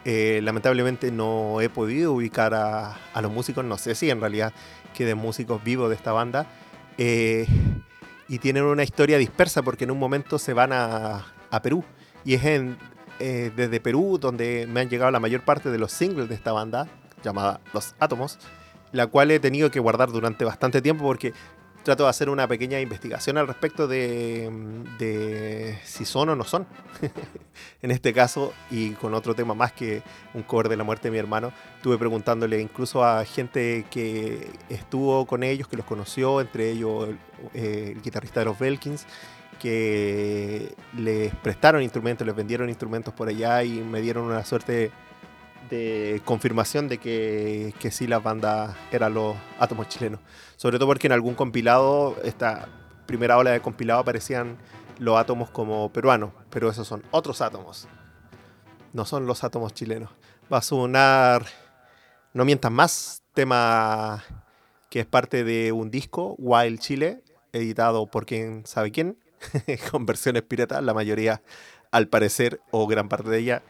Eh, 0.05 0.41
lamentablemente 0.43 1.11
no 1.11 1.61
he 1.61 1.69
podido 1.69 2.13
ubicar 2.13 2.55
a, 2.55 2.97
a, 3.13 3.23
los 3.23 3.33
músicos. 3.33 3.65
No 3.65 3.77
sé 3.79 3.95
si 3.95 4.11
en 4.11 4.21
realidad 4.21 4.53
queden 4.95 5.19
músicos 5.19 5.65
vivos 5.65 5.89
de 5.89 5.97
esta 5.97 6.13
banda. 6.13 6.47
Eh, 6.99 7.47
y 8.29 8.39
tienen 8.39 8.65
una 8.65 8.83
historia 8.83 9.19
dispersa 9.19 9.63
porque 9.63 9.85
en 9.85 9.91
un 9.91 9.99
momento 9.99 10.39
se 10.39 10.53
van 10.53 10.73
a, 10.73 11.27
a 11.51 11.63
Perú. 11.63 11.85
Y 12.25 12.35
es 12.35 12.45
en, 12.45 12.77
eh, 13.19 13.53
desde 13.55 13.81
Perú 13.81 14.19
donde 14.21 14.67
me 14.69 14.81
han 14.81 14.89
llegado 14.89 15.11
la 15.11 15.21
mayor 15.21 15.43
parte 15.43 15.71
de 15.71 15.79
los 15.79 15.93
singles 15.93 16.29
de 16.29 16.35
esta 16.35 16.53
banda, 16.53 16.89
llamada 17.27 17.61
Los 17.75 17.95
Átomos, 17.99 18.39
la 18.93 19.07
cual 19.09 19.31
he 19.31 19.41
tenido 19.41 19.71
que 19.71 19.81
guardar 19.81 20.11
durante 20.11 20.45
bastante 20.45 20.81
tiempo 20.81 21.05
porque 21.05 21.33
trato 21.87 22.03
de 22.03 22.11
hacer 22.11 22.29
una 22.31 22.49
pequeña 22.49 22.81
investigación 22.81 23.39
al 23.39 23.47
respecto 23.47 23.87
de, 23.87 25.79
si 25.85 26.05
son 26.05 26.31
o 26.31 26.35
no 26.35 26.43
son. 26.43 26.67
en 27.83 27.93
este 27.93 28.13
caso, 28.13 28.53
y 28.73 28.91
con 28.91 29.15
otro 29.15 29.37
tema 29.37 29.55
más 29.55 29.73
que 29.73 30.03
un 30.35 30.43
cover 30.43 30.69
de 30.69 30.77
la 30.77 30.83
muerte 30.83 31.09
de 31.09 31.13
mi 31.13 31.19
hermano, 31.19 31.53
estuve 31.77 31.97
preguntándole 31.97 32.61
incluso 32.61 33.05
a 33.05 33.25
gente 33.25 33.87
que 33.89 34.51
estuvo 34.69 35.27
con 35.27 35.45
ellos, 35.45 35.69
que 35.69 35.77
los 35.77 35.87
conoció, 35.87 36.41
entre 36.41 36.73
ellos 36.73 37.09
el, 37.09 37.19
eh, 37.55 37.97
guitarrista 38.03 38.41
de 38.41 38.47
los 38.47 38.59
Belkins, 38.59 39.07
que 39.61 40.75
les 40.97 41.33
prestaron 41.37 41.83
instrumentos, 41.83 42.27
les 42.27 42.35
vendieron 42.35 42.69
instrumentos 42.69 43.15
por 43.15 43.29
allá 43.29 43.63
y 43.63 43.81
me 43.81 44.01
dieron 44.01 44.25
una 44.25 44.45
suerte 44.45 44.91
de 45.69 46.21
confirmación 46.25 46.89
de 46.89 46.99
que, 46.99 47.75
que 47.79 47.91
sí 47.91 48.07
las 48.07 48.23
bandas 48.23 48.77
eran 48.91 49.15
los 49.15 49.37
átomos 49.59 49.89
chilenos. 49.89 50.21
Sobre 50.57 50.79
todo 50.79 50.89
porque 50.89 51.07
en 51.07 51.13
algún 51.13 51.35
compilado, 51.35 52.17
esta 52.25 52.69
primera 53.07 53.39
ola 53.39 53.51
de 53.51 53.61
compilado 53.61 54.01
aparecían 54.01 54.59
los 54.99 55.19
átomos 55.19 55.51
como 55.51 55.93
peruanos, 55.93 56.33
pero 56.51 56.71
esos 56.71 56.87
son 56.87 57.03
otros 57.11 57.41
átomos. 57.41 57.89
No 58.93 59.05
son 59.05 59.27
los 59.27 59.45
átomos 59.45 59.75
chilenos. 59.75 60.11
Va 60.53 60.59
a 60.59 60.63
sonar 60.63 61.47
No 62.33 62.45
mientas 62.45 62.71
más, 62.71 63.23
tema 63.33 64.23
que 64.91 65.01
es 65.01 65.07
parte 65.07 65.45
de 65.45 65.73
un 65.73 65.91
disco, 65.91 66.35
Wild 66.39 66.81
Chile, 66.81 67.23
editado 67.53 68.07
por 68.07 68.27
quien 68.27 68.67
sabe 68.67 68.93
quién, 68.93 69.19
con 69.91 70.07
versiones 70.07 70.43
piratas, 70.43 70.83
la 70.83 70.95
mayoría 70.95 71.43
al 71.91 72.09
parecer, 72.09 72.61
o 72.71 72.87
gran 72.87 73.09
parte 73.09 73.31
de 73.31 73.39
ella, 73.39 73.63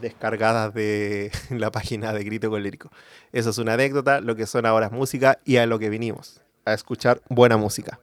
descargadas 0.00 0.74
de 0.74 1.30
la 1.50 1.70
página 1.70 2.12
de 2.12 2.24
Grito 2.24 2.50
Colérico. 2.50 2.90
Eso 3.32 3.50
es 3.50 3.58
una 3.58 3.74
anécdota, 3.74 4.20
lo 4.20 4.36
que 4.36 4.46
son 4.46 4.66
ahora 4.66 4.86
es 4.86 4.92
música 4.92 5.38
y 5.44 5.56
a 5.56 5.66
lo 5.66 5.78
que 5.78 5.90
vinimos, 5.90 6.40
a 6.64 6.74
escuchar 6.74 7.20
buena 7.28 7.56
música. 7.56 8.00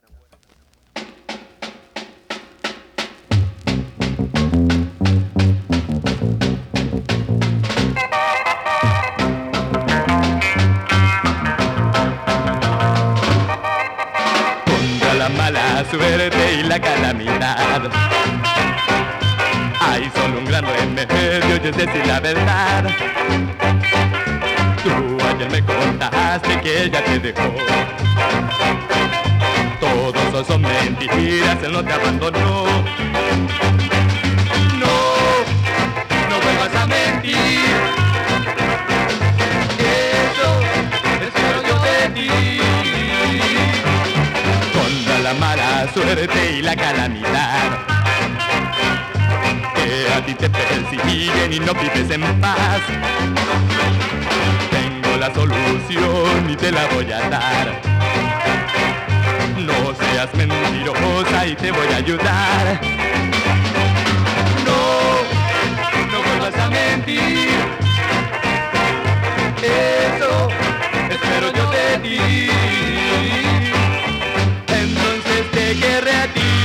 Contra 14.66 15.14
la 15.14 15.30
mala 15.30 15.86
suerte 15.90 16.54
y 16.60 16.64
la 16.64 16.80
calamidad. 16.80 18.77
Hay 19.98 20.12
solo 20.14 20.38
un 20.38 20.46
gran 20.46 20.64
remedio 20.64 21.58
y 21.64 21.68
es 21.70 21.76
decir 21.76 22.06
la 22.06 22.20
verdad. 22.20 22.84
Tú 24.84 25.18
ayer 25.26 25.50
me 25.50 25.64
contaste 25.64 26.62
que 26.62 26.84
ella 26.84 27.04
te 27.04 27.18
dejó. 27.18 27.52
Todo 29.80 30.14
eso 30.14 30.46
son 30.46 30.62
mentiras, 30.62 31.58
él 31.64 31.72
no 31.72 31.84
te 31.84 31.94
abandonó. 31.94 32.66
No, 34.78 34.98
no 36.30 36.36
vuelvas 36.44 36.76
a 36.76 36.86
mentir. 36.86 37.40
Eso 39.80 40.60
espero 41.26 41.64
yo 41.68 41.76
de. 41.80 42.62
Contra 44.74 45.20
la 45.24 45.34
mala 45.34 45.88
suerte 45.92 46.52
y 46.60 46.62
la 46.62 46.76
calamidad 46.76 47.87
a 50.18 50.26
ti 50.26 50.34
te 50.34 50.50
persiguen 50.50 51.54
y 51.54 51.60
no 51.60 51.74
vives 51.76 52.10
en 52.10 52.22
paz. 52.42 52.82
Tengo 54.72 55.18
la 55.18 55.32
solución 55.32 56.50
y 56.50 56.56
te 56.56 56.72
la 56.72 56.88
voy 56.88 57.12
a 57.12 57.30
dar. 57.30 57.82
No 59.60 59.94
seas 59.94 60.34
mentirosa 60.34 61.46
y 61.46 61.56
te 61.56 61.72
voy 61.72 61.88
a 61.94 61.98
ayudar. 61.98 62.82
No, 64.66 64.82
no 66.12 66.18
vuelvas 66.24 66.58
a 66.66 66.70
mentir. 66.70 67.50
Eso 69.62 70.50
espero 71.12 71.54
yo 71.54 71.70
de 71.70 71.98
ti. 72.00 72.50
Entonces 74.68 75.52
te 75.52 75.76
querré 75.80 76.12
a 76.12 76.28
ti. 76.34 76.57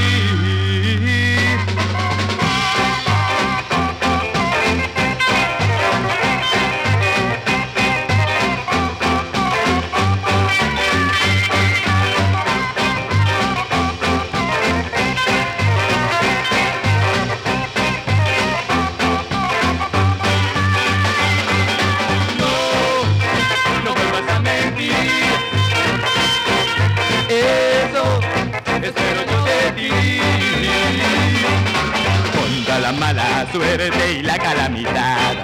Suerte 33.53 34.13
y 34.19 34.23
la 34.23 34.39
calamidad. 34.39 35.35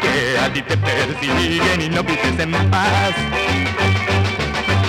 Que 0.00 0.38
a 0.38 0.52
ti 0.52 0.62
te 0.62 0.76
persiguen 0.76 1.80
y 1.80 1.88
no 1.88 2.02
vives 2.02 2.38
en 2.38 2.52
paz. 2.70 3.14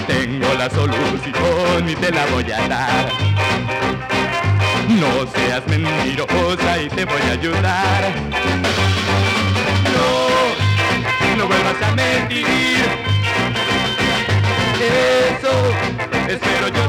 Tengo 0.07 0.53
la 0.53 0.69
solución 0.69 1.89
y 1.89 1.95
te 1.95 2.11
la 2.11 2.25
voy 2.27 2.51
a 2.51 2.67
dar. 2.67 3.09
No 4.89 5.25
seas 5.33 5.65
mentirosa 5.67 6.81
y 6.81 6.87
te 6.89 7.05
voy 7.05 7.21
a 7.21 7.31
ayudar. 7.31 8.11
No, 9.95 11.37
no 11.37 11.47
vuelvas 11.47 11.81
a 11.81 11.95
mentir. 11.95 12.85
Eso 14.79 15.53
espero 16.27 16.67
yo 16.67 16.82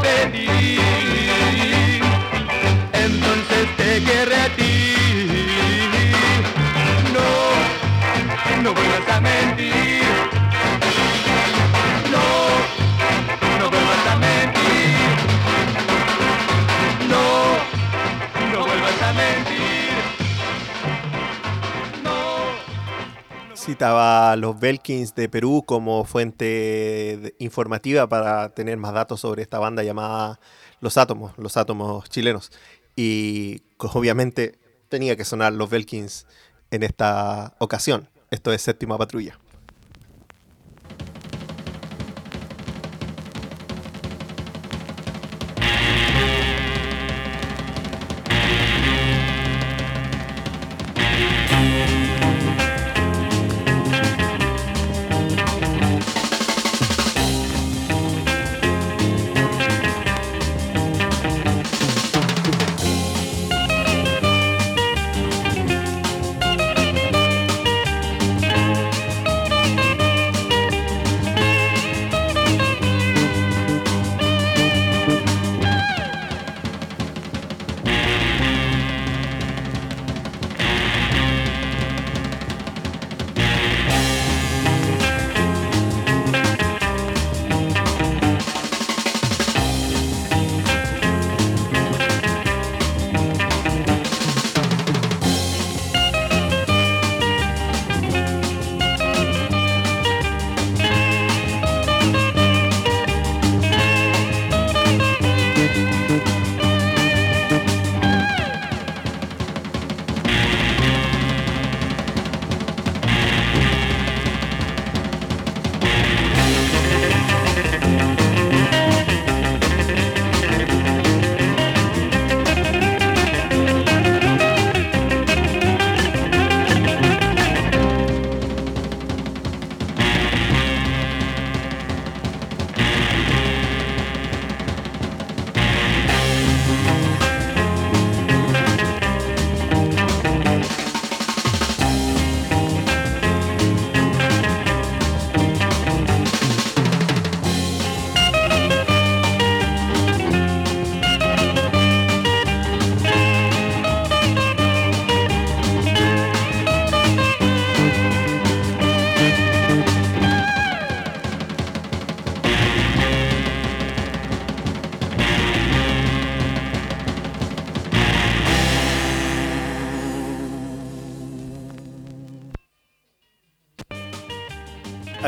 Citaba 23.75 24.37
los 24.37 24.61
Belkins 24.61 25.17
de 25.17 25.29
Perú 25.29 25.65
como 25.67 26.05
fuente 26.05 27.35
informativa 27.41 28.09
para 28.09 28.51
tener 28.51 28.77
más 28.77 28.95
datos 28.95 29.19
sobre 29.19 29.43
esta 29.43 29.59
banda 29.59 29.83
llamada 29.83 30.39
Los 30.79 30.97
Átomos, 30.97 31.37
los 31.39 31.57
Átomos 31.57 32.09
chilenos. 32.09 32.53
Y 32.95 33.63
obviamente 33.79 34.61
tenía 34.89 35.17
que 35.17 35.25
sonar 35.25 35.55
los 35.55 35.71
Belkins 35.71 36.29
en 36.71 36.85
esta 36.85 37.57
ocasión. 37.59 38.09
Esto 38.31 38.53
es 38.53 38.63
Séptima 38.63 38.97
Patrulla. 38.97 39.41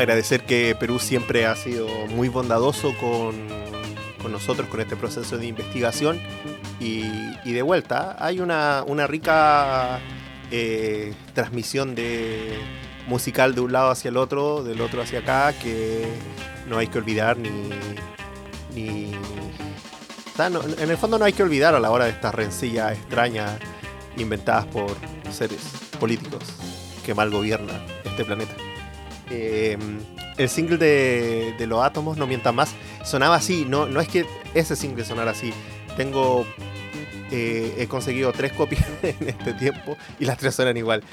Agradecer 0.07 0.45
que 0.45 0.73
Perú 0.79 0.99
siempre 0.99 1.45
ha 1.45 1.53
sido 1.57 1.85
muy 2.07 2.29
bondadoso 2.29 2.93
con, 2.97 3.35
con 4.21 4.31
nosotros, 4.31 4.69
con 4.69 4.79
este 4.79 4.95
proceso 4.95 5.37
de 5.37 5.47
investigación. 5.47 6.17
Y, 6.79 7.03
de 7.43 7.61
vuelta, 7.61 8.15
hay 8.17 8.39
una, 8.39 8.85
una 8.87 9.05
rica 9.05 9.99
eh, 10.49 11.13
transmisión 11.33 11.93
de 11.93 12.57
musical 13.07 13.53
de 13.53 13.59
un 13.59 13.73
lado 13.73 13.89
hacia 13.91 14.07
el 14.07 14.15
otro, 14.15 14.63
del 14.63 14.79
otro 14.79 15.01
hacia 15.01 15.19
acá, 15.19 15.51
que 15.51 16.07
no 16.67 16.77
hay 16.77 16.87
que 16.87 16.99
olvidar 16.99 17.37
ni... 17.37 17.49
ni 18.73 19.11
en 20.39 20.89
el 20.89 20.97
fondo 20.97 21.17
no 21.17 21.25
hay 21.25 21.33
que 21.33 21.41
olvidar 21.41 21.73
a 21.73 21.79
la 21.79 21.89
hora 21.89 22.05
de 22.05 22.11
estas 22.11 22.33
rencillas 22.33 22.93
extrañas 22.93 23.59
inventadas 24.17 24.67
por 24.67 24.95
seres 25.31 25.59
políticos 25.99 26.43
que 27.03 27.15
mal 27.15 27.31
gobiernan 27.31 27.81
este 28.05 28.23
planeta. 28.23 28.66
Eh, 29.29 29.77
el 30.37 30.49
single 30.49 30.77
de, 30.77 31.67
Los 31.67 31.83
Átomos, 31.83 32.17
No 32.17 32.27
Mientan 32.27 32.55
Más, 32.55 32.73
sonaba 33.03 33.35
así. 33.35 33.65
No, 33.67 33.85
no 33.85 33.99
es 33.99 34.07
que 34.07 34.25
ese 34.53 34.75
single 34.75 35.03
sonara 35.03 35.31
así. 35.31 35.53
Tengo. 35.95 36.45
eh, 37.31 37.75
he 37.77 37.87
conseguido 37.87 38.31
tres 38.31 38.53
copias 38.53 38.85
en 39.01 39.27
este 39.27 39.53
tiempo 39.53 39.97
y 40.19 40.25
las 40.25 40.37
tres 40.37 40.55
suenan 40.55 40.77
igual. 40.77 41.03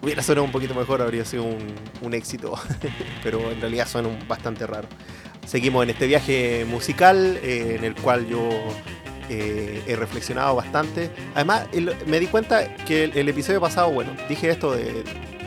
Hubiera 0.00 0.22
sonado 0.22 0.44
un 0.44 0.52
poquito 0.52 0.74
mejor, 0.74 1.02
habría 1.02 1.24
sido 1.24 1.44
un, 1.44 2.14
éxito, 2.14 2.54
pero 3.22 3.50
en 3.50 3.60
realidad 3.60 3.88
suena 3.88 4.08
bastante 4.28 4.64
raro. 4.66 4.86
Seguimos 5.44 5.82
en 5.82 5.90
este 5.90 6.06
viaje 6.06 6.64
musical 6.68 7.38
eh, 7.42 7.74
en 7.78 7.84
el 7.84 7.96
cual 7.96 8.28
yo 8.28 8.48
eh, 9.28 9.82
he 9.88 9.96
reflexionado 9.96 10.54
bastante. 10.54 11.10
Además, 11.34 11.66
me 12.06 12.20
di 12.20 12.26
cuenta 12.26 12.76
que 12.76 13.04
el, 13.04 13.16
el 13.16 13.28
episodio 13.28 13.60
pasado, 13.60 13.90
bueno, 13.90 14.12
dije 14.28 14.50
esto 14.50 14.72
de, 14.72 15.02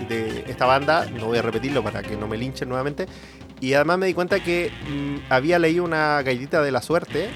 de 0.07 0.45
esta 0.47 0.65
banda, 0.65 1.05
no 1.05 1.27
voy 1.27 1.37
a 1.37 1.41
repetirlo 1.41 1.83
para 1.83 2.01
que 2.01 2.15
no 2.15 2.27
me 2.27 2.37
linchen 2.37 2.69
nuevamente. 2.69 3.07
Y 3.59 3.73
además 3.73 3.99
me 3.99 4.07
di 4.07 4.13
cuenta 4.13 4.39
que 4.39 4.71
mm, 4.89 5.31
había 5.31 5.59
leído 5.59 5.83
una 5.83 6.21
galletita 6.23 6.61
de 6.61 6.71
la 6.71 6.81
suerte 6.81 7.29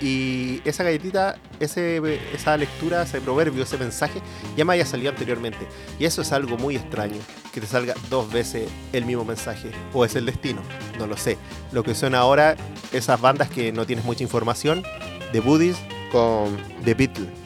y 0.00 0.62
esa 0.64 0.82
galletita, 0.82 1.36
ese, 1.58 2.00
esa 2.34 2.56
lectura, 2.56 3.02
ese 3.02 3.20
proverbio, 3.20 3.62
ese 3.62 3.76
mensaje, 3.76 4.20
ya 4.56 4.64
me 4.64 4.72
había 4.72 4.86
salido 4.86 5.10
anteriormente. 5.10 5.66
Y 5.98 6.04
eso 6.04 6.22
es 6.22 6.32
algo 6.32 6.56
muy 6.56 6.76
extraño, 6.76 7.16
que 7.52 7.60
te 7.60 7.66
salga 7.66 7.94
dos 8.08 8.32
veces 8.32 8.68
el 8.92 9.04
mismo 9.04 9.24
mensaje. 9.24 9.70
O 9.92 10.04
es 10.04 10.16
el 10.16 10.26
destino, 10.26 10.62
no 10.98 11.06
lo 11.06 11.16
sé. 11.16 11.36
Lo 11.72 11.82
que 11.82 11.94
suena 11.94 12.18
ahora, 12.18 12.56
esas 12.92 13.20
bandas 13.20 13.50
que 13.50 13.72
no 13.72 13.86
tienes 13.86 14.04
mucha 14.04 14.22
información, 14.22 14.82
The 15.32 15.40
Buddies 15.40 15.76
con 16.10 16.56
The 16.84 16.94
Beatles. 16.94 17.39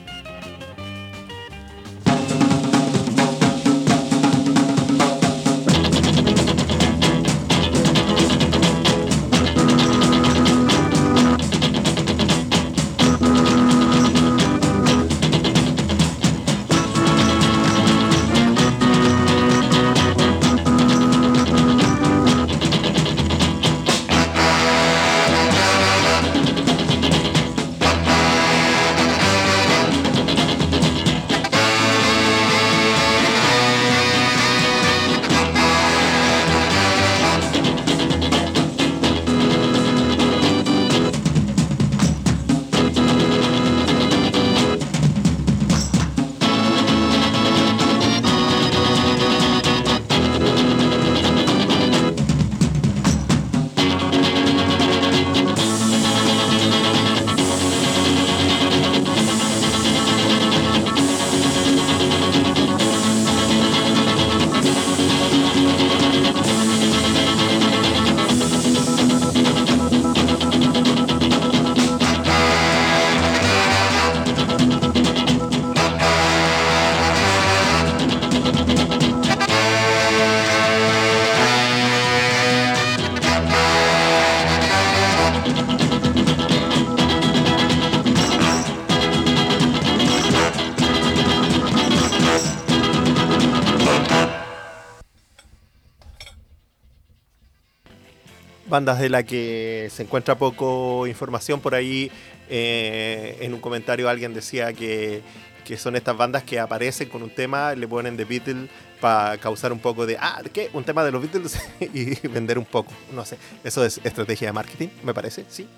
Bandas 98.75 98.99
de 98.99 99.09
la 99.09 99.23
que 99.23 99.89
se 99.93 100.03
encuentra 100.03 100.35
poco 100.37 101.07
información 101.07 101.61
por 101.61 101.77
ahí. 101.77 102.11
eh, 102.51 103.39
en 103.41 103.55
un 103.55 103.61
comentario 103.61 104.09
alguien 104.09 104.35
decía 104.35 104.73
que, 104.73 105.23
que 105.65 105.77
son 105.77 105.95
estas 105.95 106.17
bandas 106.17 106.43
que 106.43 106.59
aparecen 106.59 107.09
con 107.09 107.23
un 107.23 107.31
tema, 107.31 107.77
le 107.77 107.87
ponen 107.87 108.17
The 108.17 108.25
Beatles 108.25 108.69
para 109.01 109.39
causar 109.39 109.73
un 109.73 109.79
poco 109.79 110.07
de, 110.07 110.17
ah, 110.19 110.43
¿qué? 110.53 110.71
Un 110.73 110.83
tema 110.83 111.05
de 111.05 111.13
los 111.13 111.23
Beatles 111.23 111.57
y 111.95 112.27
vender 112.27 112.59
un 112.59 112.65
poco. 112.65 112.93
No 113.13 113.25
sé, 113.25 113.39
eso 113.63 113.85
es 113.85 114.01
estrategia 114.03 114.49
de 114.49 114.53
marketing, 114.53 114.89
me 115.05 115.15
parece, 115.15 115.45
sí. 115.49 115.69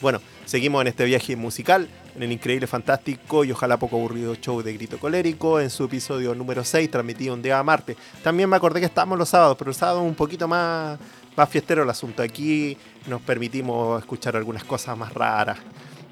Bueno, 0.00 0.20
seguimos 0.44 0.80
en 0.82 0.88
este 0.88 1.04
viaje 1.04 1.36
musical, 1.36 1.88
en 2.16 2.22
el 2.22 2.32
increíble, 2.32 2.66
fantástico 2.66 3.44
y 3.44 3.52
ojalá 3.52 3.78
poco 3.78 3.96
aburrido 3.96 4.34
show 4.34 4.60
de 4.60 4.72
Grito 4.74 4.98
Colérico, 4.98 5.60
en 5.60 5.70
su 5.70 5.84
episodio 5.84 6.34
número 6.34 6.64
6, 6.64 6.90
transmitido 6.90 7.34
un 7.34 7.42
día 7.42 7.58
a 7.58 7.62
Marte. 7.62 7.96
También 8.22 8.48
me 8.48 8.56
acordé 8.56 8.80
que 8.80 8.86
estábamos 8.86 9.18
los 9.18 9.28
sábados, 9.28 9.56
pero 9.56 9.70
el 9.70 9.76
sábado 9.76 10.02
un 10.02 10.14
poquito 10.14 10.48
más, 10.48 10.98
más 11.36 11.48
fiestero 11.48 11.82
el 11.82 11.90
asunto. 11.90 12.22
Aquí 12.22 12.76
nos 13.06 13.20
permitimos 13.22 14.00
escuchar 14.00 14.36
algunas 14.36 14.64
cosas 14.64 14.96
más 14.96 15.12
raras, 15.12 15.58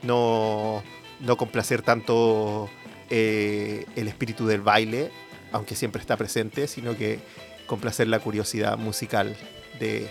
no, 0.03 0.83
no 1.21 1.37
complacer 1.37 1.83
tanto 1.83 2.69
eh, 3.11 3.87
el 3.97 4.09
espíritu 4.09 4.47
del 4.47 4.61
baile, 4.61 5.11
aunque 5.53 5.75
siempre 5.75 6.01
está 6.01 6.17
presente, 6.17 6.67
sino 6.67 6.97
que 6.97 7.21
complacer 7.67 8.09
la 8.09 8.19
curiosidad 8.19 8.77
musical 8.79 9.37
de 9.79 10.11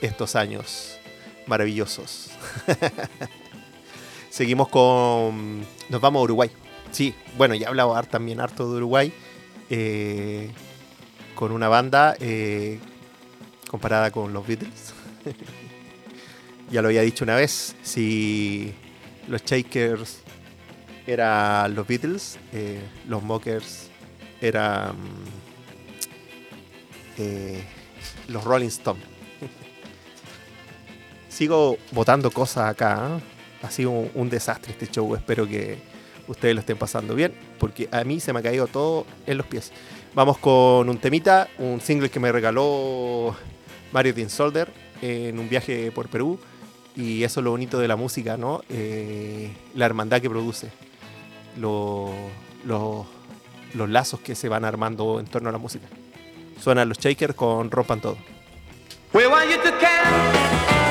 estos 0.00 0.36
años 0.36 0.98
maravillosos. 1.46 2.30
Seguimos 4.30 4.68
con. 4.68 5.60
Nos 5.88 6.00
vamos 6.00 6.20
a 6.20 6.24
Uruguay. 6.24 6.50
Sí, 6.90 7.14
bueno, 7.36 7.54
ya 7.54 7.70
he 7.70 8.06
también 8.06 8.40
harto 8.40 8.70
de 8.70 8.76
Uruguay. 8.76 9.12
eh, 9.70 10.50
con 11.34 11.52
una 11.52 11.68
banda 11.68 12.16
eh, 12.18 12.80
comparada 13.68 14.10
con 14.10 14.32
los 14.32 14.46
Beatles. 14.46 14.94
ya 16.70 16.82
lo 16.82 16.88
había 16.88 17.02
dicho 17.02 17.24
una 17.24 17.36
vez. 17.36 17.74
Si 17.82 18.72
los 19.28 19.44
Shakers 19.44 20.20
eran 21.06 21.74
los 21.74 21.86
Beatles, 21.86 22.38
eh, 22.52 22.80
los 23.08 23.22
Mockers 23.22 23.88
eran 24.40 24.96
eh, 27.18 27.62
los 28.28 28.44
Rolling 28.44 28.68
Stones. 28.68 29.04
Sigo 31.28 31.78
votando 31.92 32.30
cosas 32.30 32.70
acá. 32.70 33.18
¿eh? 33.18 33.22
Ha 33.62 33.70
sido 33.70 33.90
un, 33.90 34.10
un 34.14 34.30
desastre 34.30 34.72
este 34.72 34.88
show. 34.88 35.14
Espero 35.14 35.46
que 35.46 35.78
ustedes 36.28 36.54
lo 36.54 36.60
estén 36.60 36.76
pasando 36.76 37.14
bien. 37.14 37.32
Porque 37.58 37.88
a 37.90 38.04
mí 38.04 38.20
se 38.20 38.32
me 38.32 38.40
ha 38.40 38.42
caído 38.42 38.66
todo 38.66 39.06
en 39.26 39.38
los 39.38 39.46
pies. 39.46 39.72
Vamos 40.14 40.38
con 40.38 40.88
un 40.88 40.98
temita, 40.98 41.48
un 41.58 41.80
single 41.80 42.08
que 42.10 42.20
me 42.20 42.32
regaló 42.32 43.36
Mario 43.92 44.12
Dean 44.14 44.30
Solder 44.30 44.72
en 45.02 45.38
un 45.38 45.48
viaje 45.48 45.90
por 45.92 46.08
Perú. 46.08 46.38
Y 46.96 47.22
eso 47.24 47.40
es 47.40 47.44
lo 47.44 47.50
bonito 47.50 47.78
de 47.78 47.88
la 47.88 47.96
música, 47.96 48.36
¿no? 48.38 48.62
Eh, 48.70 49.52
la 49.74 49.84
hermandad 49.86 50.20
que 50.22 50.30
produce. 50.30 50.70
Lo- 51.58 52.12
lo- 52.64 53.06
los 53.74 53.88
lazos 53.90 54.20
que 54.20 54.34
se 54.34 54.48
van 54.48 54.64
armando 54.64 55.20
en 55.20 55.26
torno 55.26 55.50
a 55.50 55.52
la 55.52 55.58
música. 55.58 55.86
Suenan 56.62 56.88
los 56.88 56.98
Shakers 56.98 57.34
con 57.34 57.70
Rompan 57.70 58.00
Todo. 58.00 58.16
We 59.12 59.26
want 59.26 59.50
you 59.50 59.56
to. 59.62 60.85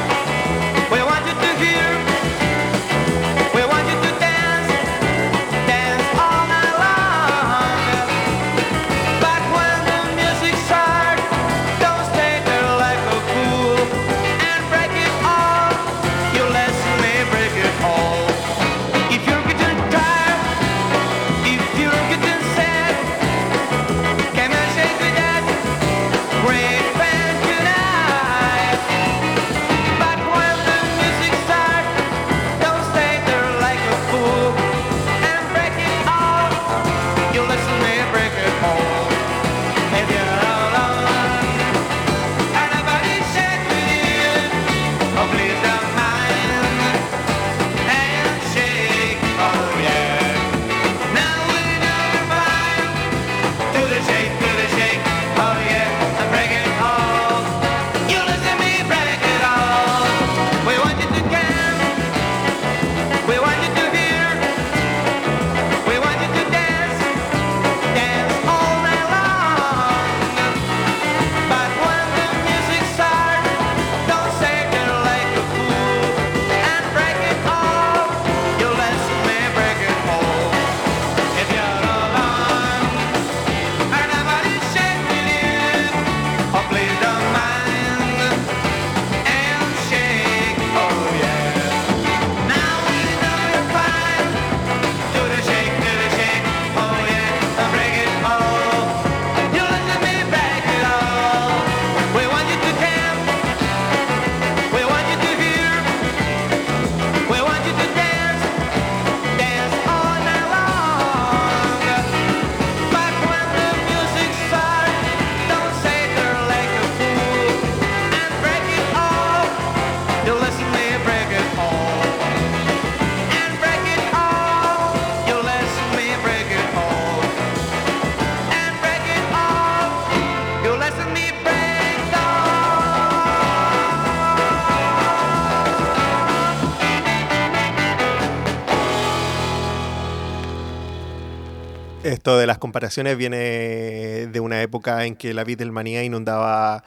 Viene 143.16 144.28
de 144.28 144.40
una 144.40 144.62
época 144.62 145.06
en 145.06 145.16
que 145.16 145.34
la 145.34 145.44
Beatlemanía 145.44 146.04
inundaba 146.04 146.84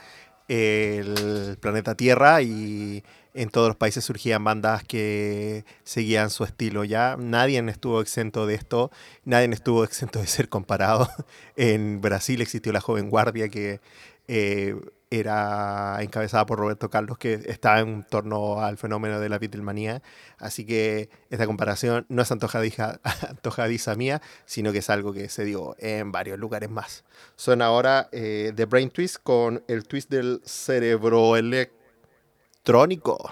el 0.48 1.58
planeta 1.60 1.94
Tierra 1.94 2.40
y 2.42 3.04
en 3.34 3.50
todos 3.50 3.68
los 3.68 3.76
países 3.76 4.04
surgían 4.04 4.42
bandas 4.42 4.82
que 4.82 5.64
seguían 5.84 6.30
su 6.30 6.44
estilo. 6.44 6.84
Ya 6.84 7.16
nadie 7.18 7.62
estuvo 7.68 8.00
exento 8.00 8.46
de 8.46 8.54
esto, 8.54 8.90
nadie 9.24 9.48
estuvo 9.52 9.84
exento 9.84 10.20
de 10.20 10.26
ser 10.26 10.48
comparado. 10.48 11.08
En 11.56 12.00
Brasil 12.00 12.40
existió 12.40 12.72
la 12.72 12.80
Joven 12.80 13.10
Guardia 13.10 13.48
que 13.48 13.80
eh, 14.28 14.76
era 15.10 15.98
encabezada 16.00 16.44
por 16.46 16.58
Roberto 16.58 16.90
Carlos, 16.90 17.18
que 17.18 17.34
estaba 17.46 17.80
en 17.80 18.04
torno 18.04 18.60
al 18.60 18.76
fenómeno 18.76 19.20
de 19.20 19.28
la 19.28 19.38
Beatlemanía. 19.38 20.02
Así 20.38 20.64
que 20.66 21.08
esta 21.30 21.46
comparación 21.46 22.06
no 22.08 22.22
es 22.22 22.30
antojadiza, 22.32 23.94
mía, 23.94 24.20
sino 24.44 24.72
que 24.72 24.78
es 24.78 24.90
algo 24.90 25.12
que 25.12 25.28
se 25.28 25.44
dio 25.44 25.76
en 25.78 26.12
varios 26.12 26.38
lugares 26.38 26.70
más. 26.70 27.04
Suena 27.36 27.66
ahora 27.66 28.08
eh, 28.12 28.52
The 28.54 28.66
Brain 28.66 28.90
Twist 28.90 29.16
con 29.22 29.64
el 29.68 29.84
twist 29.84 30.10
del 30.10 30.40
cerebro 30.44 31.36
electrónico. 31.36 33.30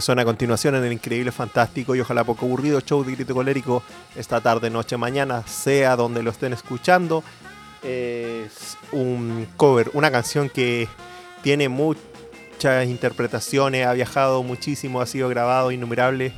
Suena 0.00 0.22
a 0.22 0.24
continuación 0.24 0.74
en 0.74 0.84
el 0.84 0.92
increíble, 0.92 1.32
fantástico 1.32 1.94
y 1.94 2.00
ojalá 2.00 2.24
poco 2.24 2.46
aburrido 2.46 2.80
show 2.80 3.04
de 3.04 3.12
Grito 3.12 3.34
Colérico 3.34 3.82
esta 4.14 4.40
tarde, 4.40 4.70
noche, 4.70 4.96
mañana, 4.96 5.46
sea 5.46 5.96
donde 5.96 6.22
lo 6.22 6.30
estén 6.30 6.52
escuchando. 6.52 7.22
Es 7.82 8.76
un 8.92 9.46
cover, 9.56 9.90
una 9.92 10.10
canción 10.10 10.48
que 10.48 10.88
tiene 11.42 11.68
muchas 11.68 12.86
interpretaciones, 12.86 13.86
ha 13.86 13.92
viajado 13.92 14.42
muchísimo, 14.42 15.00
ha 15.00 15.06
sido 15.06 15.28
grabado 15.28 15.70
innumerables 15.70 16.32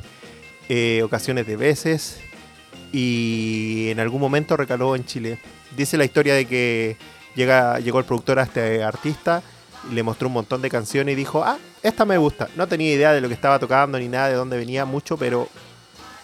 eh, 0.68 1.02
ocasiones 1.02 1.46
de 1.46 1.56
veces 1.56 2.20
y 2.92 3.88
en 3.90 4.00
algún 4.00 4.20
momento 4.20 4.56
recaló 4.56 4.96
en 4.96 5.04
Chile. 5.04 5.38
Dice 5.76 5.96
la 5.96 6.04
historia 6.04 6.34
de 6.34 6.46
que 6.46 6.96
llega, 7.34 7.78
llegó 7.78 7.98
el 7.98 8.04
productor 8.04 8.38
a 8.38 8.42
este 8.42 8.82
artista 8.82 9.42
le 9.92 10.02
mostró 10.02 10.28
un 10.28 10.34
montón 10.34 10.62
de 10.62 10.70
canciones 10.70 11.12
y 11.12 11.16
dijo, 11.16 11.42
ah, 11.44 11.58
esta 11.82 12.04
me 12.04 12.18
gusta. 12.18 12.48
No 12.56 12.66
tenía 12.66 12.92
idea 12.92 13.12
de 13.12 13.20
lo 13.20 13.28
que 13.28 13.34
estaba 13.34 13.58
tocando 13.58 13.98
ni 13.98 14.08
nada 14.08 14.28
de 14.28 14.34
dónde 14.34 14.56
venía 14.56 14.84
mucho, 14.84 15.16
pero 15.16 15.48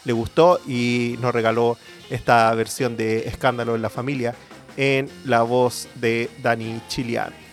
le 0.05 0.13
gustó 0.13 0.61
y 0.67 1.17
nos 1.21 1.33
regaló 1.33 1.79
esta 2.11 2.53
versión 2.55 2.97
de 2.97 3.29
Escándalo 3.29 3.75
en 3.75 3.83
la 3.83 3.91
Familia 3.91 4.35
en 4.77 5.09
la 5.25 5.43
voz 5.43 5.89
de 5.95 6.29
Dani 6.43 6.81
Chilian. 6.89 7.45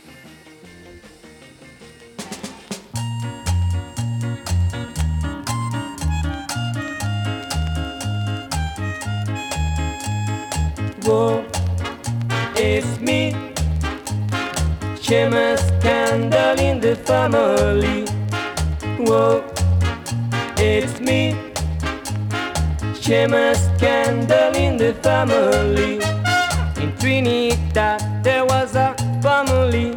Shame 15.11 15.57
scandal 15.57 16.57
in 16.57 16.79
the 16.79 16.95
family. 16.95 18.05
Whoa, 18.97 19.43
it's 20.55 21.01
me. 21.01 21.35
Shame 22.95 23.35
scandal 23.55 24.55
in 24.55 24.77
the 24.77 24.93
family. 25.03 25.99
In 26.81 26.95
Trinidad 26.97 28.23
there 28.23 28.45
was 28.45 28.73
a 28.75 28.95
family 29.21 29.89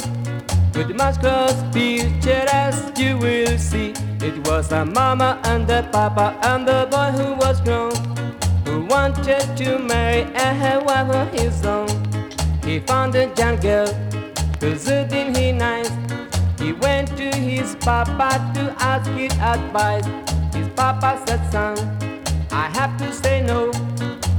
with 0.75 0.93
much 0.97 1.21
close 1.21 1.63
picture 1.71 2.45
as 2.51 2.75
you 2.99 3.17
will 3.17 3.57
see. 3.57 3.93
It 4.19 4.45
was 4.45 4.73
a 4.73 4.83
mama 4.83 5.39
and 5.45 5.69
a 5.71 5.83
papa 5.93 6.37
and 6.43 6.67
the 6.67 6.89
boy 6.91 7.11
who 7.15 7.35
was 7.35 7.61
grown 7.61 7.95
who 8.65 8.83
wanted 8.87 9.55
to 9.55 9.79
marry 9.79 10.23
a 10.35 10.83
wife 10.85 11.09
of 11.09 11.31
his 11.31 11.65
own. 11.65 11.87
He 12.65 12.79
found 12.81 13.15
a 13.15 13.33
young 13.37 13.55
girl 13.61 13.87
who's 14.59 14.87
he 14.87 15.51
nice. 15.51 15.91
He 16.59 16.73
went 16.73 17.09
to 17.17 17.29
his 17.35 17.75
papa 17.75 18.51
to 18.55 18.75
ask 18.79 19.09
his 19.11 19.33
advice. 19.33 20.05
His 20.53 20.67
papa 20.69 21.21
said, 21.27 21.41
son, 21.51 21.77
I 22.51 22.67
have 22.77 22.97
to 22.97 23.13
say 23.13 23.41
no. 23.41 23.71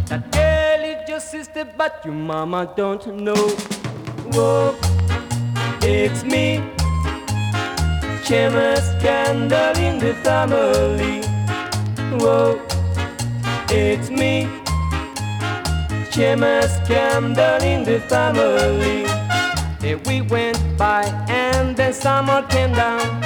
That 0.09 0.33
girl 0.33 0.85
is 0.85 1.09
your 1.09 1.21
sister, 1.21 1.65
but 1.77 2.03
your 2.05 2.15
mama 2.15 2.73
don't 2.77 3.07
know. 3.15 3.49
Whoa, 4.33 4.75
it's 5.83 6.25
me. 6.25 6.63
Shame 8.25 8.57
a 8.57 8.77
scandal 8.81 9.77
in 9.77 9.99
the 9.99 10.15
family. 10.25 11.23
Whoa, 12.19 12.61
it's 13.69 14.11
me. 14.11 14.49
Shame 16.11 16.43
scandal 16.69 17.63
in 17.63 17.85
the 17.85 18.01
family. 18.09 19.26
We 19.95 20.23
went 20.23 20.59
by 20.77 21.05
and 21.29 21.77
then 21.77 21.93
summer 21.93 22.43
came 22.49 22.73
down 22.73 23.23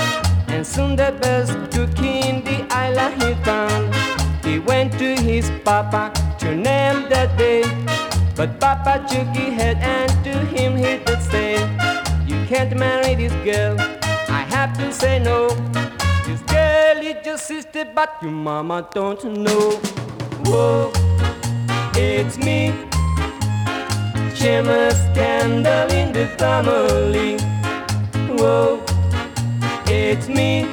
And 0.49 0.67
soon 0.67 0.97
the 0.97 1.13
best 1.21 1.53
cook 1.73 1.99
in 1.99 2.45
the 2.45 2.67
island 2.71 3.23
he 3.23 3.35
found 3.45 3.95
He 4.45 4.59
went 4.59 4.93
to 4.99 5.15
his 5.17 5.51
papa 5.65 6.13
to 6.41 6.57
name 6.57 7.09
that 7.11 7.37
day. 7.37 7.63
But 8.35 8.59
Papa 8.59 9.07
shook 9.09 9.29
his 9.37 9.55
head 9.55 9.77
and 9.77 10.11
to 10.25 10.33
him 10.55 10.77
he 10.77 10.97
did 11.05 11.23
say, 11.23 11.55
You 12.27 12.45
can't 12.47 12.75
marry 12.77 13.15
this 13.15 13.33
girl. 13.45 13.77
I 14.29 14.43
have 14.55 14.77
to 14.79 14.93
say 14.93 15.19
no. 15.19 15.49
This 16.27 16.41
girl 16.43 16.99
is 17.05 17.27
your 17.27 17.39
sister, 17.39 17.85
but 17.95 18.17
your 18.23 18.33
mama 18.33 18.89
don't 18.93 19.23
know. 19.25 19.71
Whoa, 20.47 20.93
it's 21.95 22.39
me. 22.39 22.90
Shame 24.41 24.69
a 24.71 24.91
scandal 24.91 25.91
in 25.93 26.15
the 26.15 26.27
family. 26.39 27.37
Whoa, 28.39 28.83
it's 29.87 30.29
me. 30.29 30.65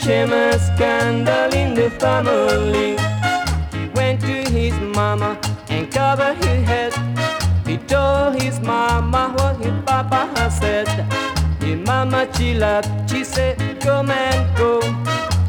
Shame 0.00 0.32
a 0.32 0.58
scandal 0.58 1.54
in 1.54 1.72
the 1.74 1.88
family. 2.00 2.96
He 3.78 3.86
went 3.94 4.20
to 4.22 4.50
his 4.50 4.74
mama 4.80 5.38
and 5.68 5.88
covered 5.88 6.34
his 6.38 6.66
head. 6.66 6.92
He 7.64 7.78
told 7.78 8.42
his 8.42 8.58
mama 8.58 9.32
what 9.36 9.58
his 9.58 9.80
papa 9.86 10.28
had 10.34 10.48
said. 10.48 10.88
His 11.62 11.78
mama 11.86 12.26
she 12.36 12.54
laughed, 12.54 13.08
she 13.08 13.22
said, 13.22 13.56
Come 13.80 14.10
and 14.10 14.56
go. 14.56 14.80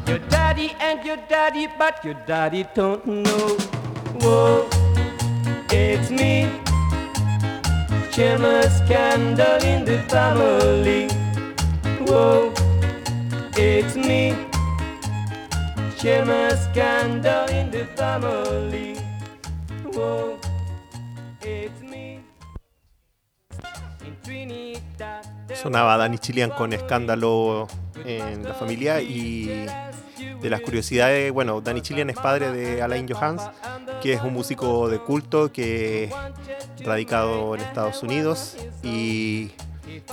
Your 0.06 0.20
daddy 0.30 0.76
and 0.80 1.04
your 1.04 1.18
daddy, 1.28 1.68
but 1.80 2.06
your 2.06 2.18
daddy 2.28 2.68
don't 2.76 3.04
know. 3.08 3.58
Whoa, 4.22 4.70
it's 5.72 6.10
me. 6.10 6.50
A 8.22 8.70
scandal 8.70 9.64
in 9.64 9.84
the 9.84 9.98
family. 10.08 11.08
Whoa, 12.06 12.54
it's 13.58 13.96
me. 13.96 14.36
A 16.04 16.58
scandal 16.58 17.50
in 17.50 17.72
the 17.72 17.86
family. 17.96 18.98
It's 21.42 21.82
me. 21.82 22.24
Sonaba 25.54 25.98
Danny 25.98 26.18
Chilean 26.18 26.52
con 26.52 26.74
escándalo 26.74 27.68
en 28.06 28.44
la 28.44 28.54
familia 28.54 29.02
y 29.02 29.66
de 30.42 30.50
las 30.50 30.62
curiosidades, 30.62 31.32
bueno, 31.32 31.62
Danny 31.62 31.82
Chilean 31.82 32.10
es 32.10 32.18
padre 32.18 32.52
de 32.52 32.82
Alain 32.82 33.08
Johans, 33.08 33.42
que 34.02 34.14
es 34.14 34.22
un 34.22 34.34
músico 34.34 34.90
de 34.90 35.00
culto 35.00 35.52
que 35.52 36.10
radicado 36.84 37.56
en 37.56 37.62
Estados 37.62 38.02
Unidos 38.04 38.58
y 38.84 39.52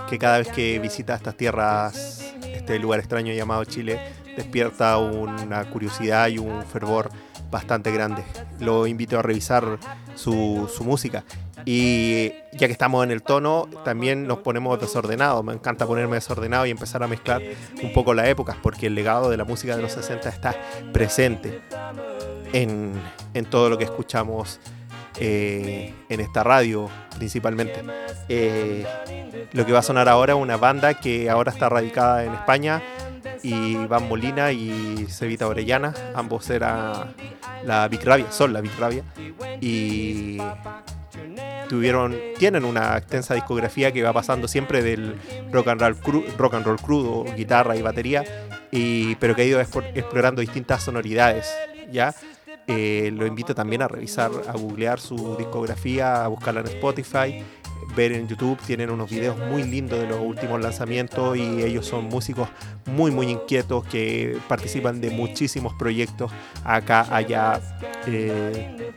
que 0.09 0.19
cada 0.19 0.39
vez 0.39 0.49
que 0.49 0.79
visita 0.79 1.15
estas 1.15 1.37
tierras, 1.37 2.35
este 2.43 2.79
lugar 2.79 3.01
extraño 3.01 3.33
llamado 3.33 3.65
Chile, 3.65 4.01
despierta 4.37 4.99
una 4.99 5.69
curiosidad 5.71 6.29
y 6.29 6.39
un 6.39 6.65
fervor 6.65 7.11
bastante 7.51 7.91
grande. 7.93 8.23
Lo 8.61 8.87
invito 8.87 9.19
a 9.19 9.23
revisar 9.23 9.79
su, 10.15 10.71
su 10.75 10.85
música. 10.85 11.25
Y 11.65 12.33
ya 12.53 12.67
que 12.67 12.73
estamos 12.73 13.05
en 13.05 13.11
el 13.11 13.23
tono, 13.23 13.69
también 13.85 14.27
nos 14.27 14.39
ponemos 14.39 14.81
desordenados. 14.81 15.45
Me 15.45 15.53
encanta 15.53 15.87
ponerme 15.87 16.17
desordenado 16.17 16.67
y 16.67 16.71
empezar 16.71 17.03
a 17.03 17.09
mezclar 17.09 17.43
un 17.83 17.93
poco 17.93 18.15
las 18.15 18.29
épocas, 18.29 18.57
porque 18.63 18.87
el 18.87 18.95
legado 18.95 19.31
de 19.31 19.37
la 19.37 19.45
música 19.45 19.77
de 19.77 19.83
los 19.83 19.93
60 19.93 20.29
está 20.29 20.55
presente 20.93 21.61
en, 22.53 22.93
en 23.35 23.45
todo 23.45 23.69
lo 23.69 23.77
que 23.77 23.85
escuchamos 23.85 24.61
eh, 25.21 25.95
en 26.09 26.21
esta 26.21 26.45
radio 26.45 26.89
principalmente. 27.17 27.83
Eh, 28.29 28.87
lo 29.53 29.67
que 29.67 29.73
va 29.73 29.81
a 29.81 29.83
sonar 29.83 30.09
ahora 30.09 30.35
es 30.35 30.39
una 30.39 30.57
banda 30.57 30.95
que 30.95 31.31
ahora 31.31 31.53
está 31.53 31.69
radicada 31.69 32.25
en 32.25 32.35
España, 32.35 32.83
y 33.43 33.77
Van 33.87 34.09
Molina 34.09 34.53
y 34.53 35.07
Cevita 35.09 35.47
Orellana, 35.47 35.95
ambos 36.15 36.49
eran 36.51 37.15
la 37.65 37.89
Big 37.89 38.03
Rabia, 38.05 38.31
son 38.31 38.53
la 38.53 38.61
Big 38.61 38.73
Rabia, 38.79 39.03
y 39.61 40.39
tuvieron, 41.69 42.17
tienen 42.39 42.65
una 42.65 42.97
extensa 42.97 43.35
discografía 43.35 43.93
que 43.93 44.03
va 44.03 44.13
pasando 44.13 44.49
siempre 44.49 44.83
del 44.83 45.17
rock 45.53 45.69
and 45.69 45.81
roll, 45.81 46.25
rock 46.37 46.55
and 46.55 46.67
roll 46.67 46.81
crudo, 46.81 47.25
guitarra 47.35 47.77
y 47.77 47.83
batería, 47.83 48.25
y, 48.71 49.15
pero 49.17 49.35
que 49.35 49.43
ha 49.43 49.45
ido 49.45 49.61
explorando 49.61 50.41
distintas 50.41 50.83
sonoridades, 50.83 51.53
¿ya? 51.91 52.15
Eh, 52.71 53.11
lo 53.15 53.27
invito 53.27 53.55
también 53.55 53.81
a 53.81 53.89
revisar, 53.89 54.31
a 54.47 54.53
googlear 54.53 55.01
su 55.01 55.37
discografía, 55.37 56.25
a 56.25 56.29
buscarla 56.29 56.61
en 56.61 56.67
Spotify, 56.67 57.43
ver 57.97 58.13
en 58.13 58.29
YouTube, 58.29 58.59
tienen 58.67 58.91
unos 58.91 59.09
videos 59.11 59.39
muy 59.39 59.63
lindos 59.63 59.99
de 59.99 60.07
los 60.07 60.21
últimos 60.21 60.61
lanzamientos 60.61 61.37
y 61.39 61.63
ellos 61.63 61.87
son 61.87 62.05
músicos 62.05 62.47
muy 62.85 63.11
muy 63.11 63.31
inquietos 63.31 63.87
que 63.87 64.37
participan 64.49 65.01
de 65.01 65.09
muchísimos 65.09 65.73
proyectos 65.79 66.31
acá, 66.63 67.07
allá, 67.11 67.59
eh, 68.07 68.93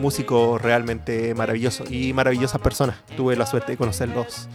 músicos 0.00 0.60
realmente 0.60 1.32
maravillosos 1.34 1.88
y 1.88 2.12
maravillosas 2.12 2.60
personas. 2.60 2.96
Tuve 3.16 3.36
la 3.36 3.46
suerte 3.46 3.72
de 3.72 3.78
conocerlos 3.78 4.48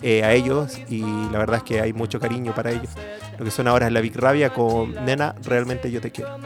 eh, 0.00 0.24
a 0.24 0.32
ellos 0.32 0.78
y 0.88 1.02
la 1.30 1.38
verdad 1.38 1.58
es 1.58 1.64
que 1.64 1.82
hay 1.82 1.92
mucho 1.92 2.18
cariño 2.18 2.54
para 2.54 2.70
ellos. 2.70 2.90
Lo 3.38 3.44
que 3.44 3.50
suena 3.50 3.72
ahora 3.72 3.88
es 3.88 3.92
la 3.92 4.00
Big 4.00 4.16
Rabia 4.16 4.54
con 4.54 4.94
Nena, 5.04 5.34
realmente 5.42 5.90
yo 5.90 6.00
te 6.00 6.10
quiero. 6.10 6.38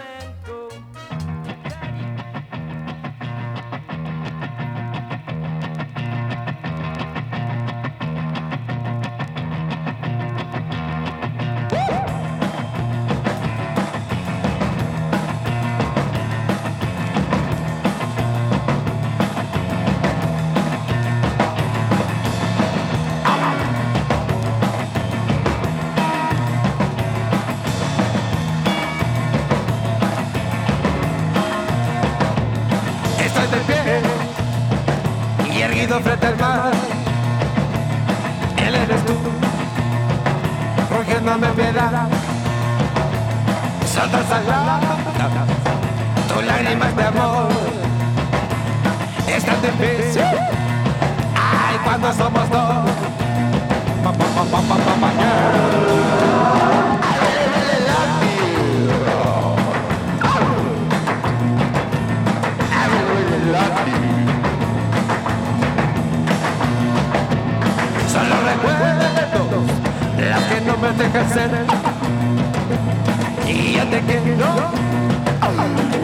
Te 73.95 74.01
quiero, 74.01 74.47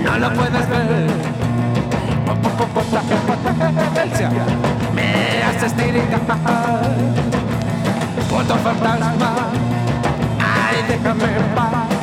no 0.04 0.18
lo 0.18 0.32
puedes 0.34 0.68
ver. 0.68 1.10
Me 4.94 5.42
haces 5.42 5.74
tiritar 5.74 6.20
Puto 8.28 8.54
fantasma 8.56 9.34
Ay, 10.38 10.84
déjame 10.88 11.24
en 11.24 11.54
paz 11.54 11.99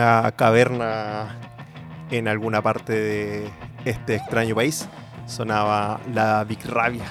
alguna 0.00 0.32
caverna 0.32 1.36
en 2.10 2.26
alguna 2.26 2.62
parte 2.62 2.92
de 2.92 3.50
este 3.84 4.16
extraño 4.16 4.54
país 4.54 4.88
sonaba 5.26 6.00
la 6.12 6.42
Big 6.44 6.64
Rabia. 6.66 7.04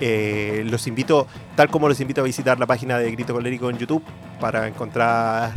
Eh, 0.00 0.64
los 0.66 0.86
invito, 0.86 1.26
tal 1.56 1.68
como 1.68 1.88
los 1.88 2.00
invito 2.00 2.20
a 2.20 2.24
visitar 2.24 2.58
la 2.58 2.66
página 2.66 2.98
de 2.98 3.10
Grito 3.10 3.34
Colérico 3.34 3.68
en 3.68 3.78
YouTube 3.78 4.02
para 4.40 4.66
encontrar 4.66 5.52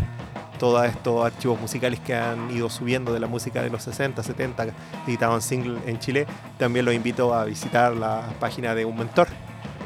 todos 0.60 0.86
estos 0.86 1.26
archivos 1.26 1.60
musicales 1.60 2.00
que 2.00 2.16
han 2.16 2.50
ido 2.52 2.70
subiendo 2.70 3.14
de 3.14 3.20
la 3.20 3.28
música 3.28 3.62
de 3.62 3.70
los 3.70 3.84
60, 3.84 4.24
70, 4.24 4.68
editado 5.08 5.36
en 5.36 5.42
single 5.42 5.80
en 5.86 6.00
Chile. 6.00 6.26
También 6.58 6.86
los 6.86 6.94
invito 6.94 7.34
a 7.34 7.46
visitar 7.46 7.96
la 7.96 8.30
página 8.40 8.74
de 8.74 8.84
un 8.84 8.98
mentor, 8.98 9.28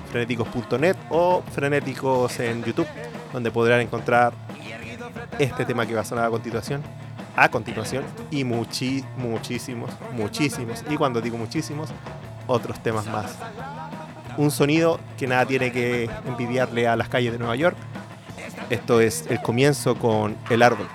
frenéticos.net 0.09 0.95
o 1.09 1.43
frenéticos 1.51 2.39
en 2.39 2.63
YouTube, 2.63 2.87
donde 3.33 3.51
podrán 3.51 3.81
encontrar 3.81 4.33
este 5.39 5.65
tema 5.65 5.85
que 5.85 5.93
va 5.95 6.01
a 6.01 6.05
sonar 6.05 6.25
a 6.25 6.29
continuación, 6.29 6.81
a 7.35 7.49
continuación, 7.49 8.03
y 8.29 8.43
muchi- 8.43 9.05
muchísimos, 9.17 9.89
muchísimos, 10.13 10.83
y 10.89 10.95
cuando 10.97 11.21
digo 11.21 11.37
muchísimos, 11.37 11.89
otros 12.47 12.81
temas 12.81 13.05
más. 13.07 13.35
Un 14.37 14.51
sonido 14.51 14.99
que 15.17 15.27
nada 15.27 15.45
tiene 15.45 15.71
que 15.71 16.09
envidiarle 16.25 16.87
a 16.87 16.95
las 16.95 17.09
calles 17.09 17.31
de 17.33 17.39
Nueva 17.39 17.55
York. 17.55 17.75
Esto 18.69 19.01
es 19.01 19.25
el 19.29 19.41
comienzo 19.41 19.95
con 19.95 20.37
El 20.49 20.61
Árbol. 20.61 20.87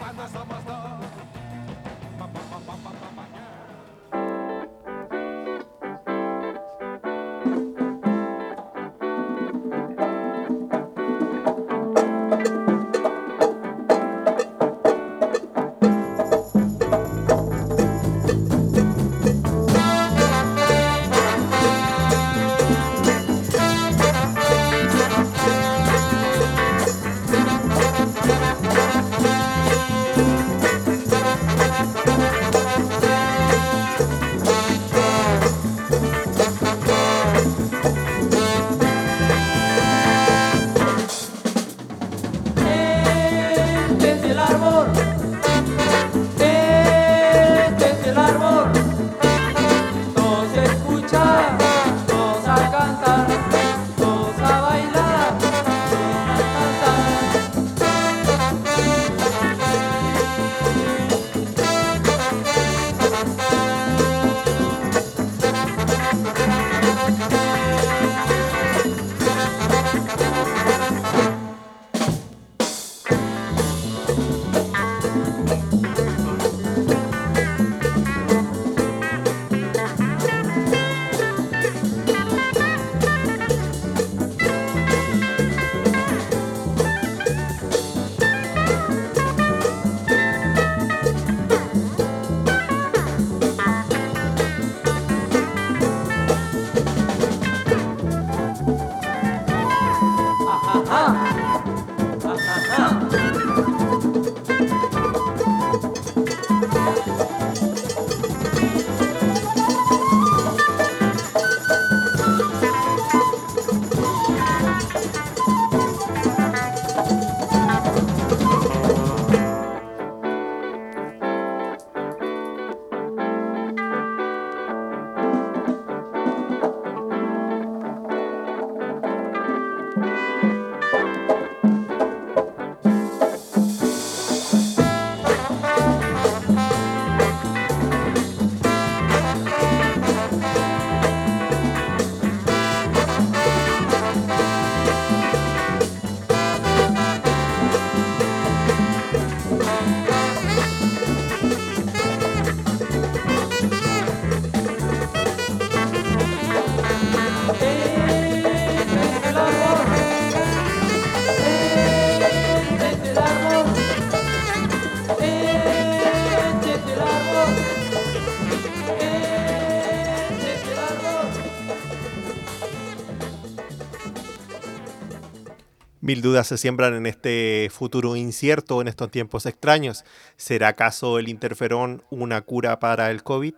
Mil 176.06 176.22
dudas 176.22 176.46
se 176.46 176.56
siembran 176.56 176.94
en 176.94 177.04
este 177.04 177.68
futuro 177.68 178.14
incierto, 178.14 178.80
en 178.80 178.86
estos 178.86 179.10
tiempos 179.10 179.44
extraños. 179.44 180.04
¿Será 180.36 180.68
acaso 180.68 181.18
el 181.18 181.28
interferón 181.28 182.04
una 182.10 182.42
cura 182.42 182.78
para 182.78 183.10
el 183.10 183.24
COVID? 183.24 183.54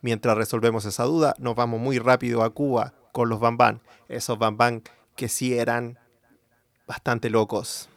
Mientras 0.00 0.36
resolvemos 0.36 0.84
esa 0.84 1.02
duda, 1.02 1.34
nos 1.40 1.56
vamos 1.56 1.80
muy 1.80 1.98
rápido 1.98 2.44
a 2.44 2.50
Cuba 2.50 2.94
con 3.10 3.28
los 3.28 3.40
Bambán. 3.40 3.80
Esos 4.08 4.38
Bambán 4.38 4.84
que 5.16 5.28
sí 5.28 5.58
eran 5.58 5.98
bastante 6.86 7.28
locos, 7.28 7.88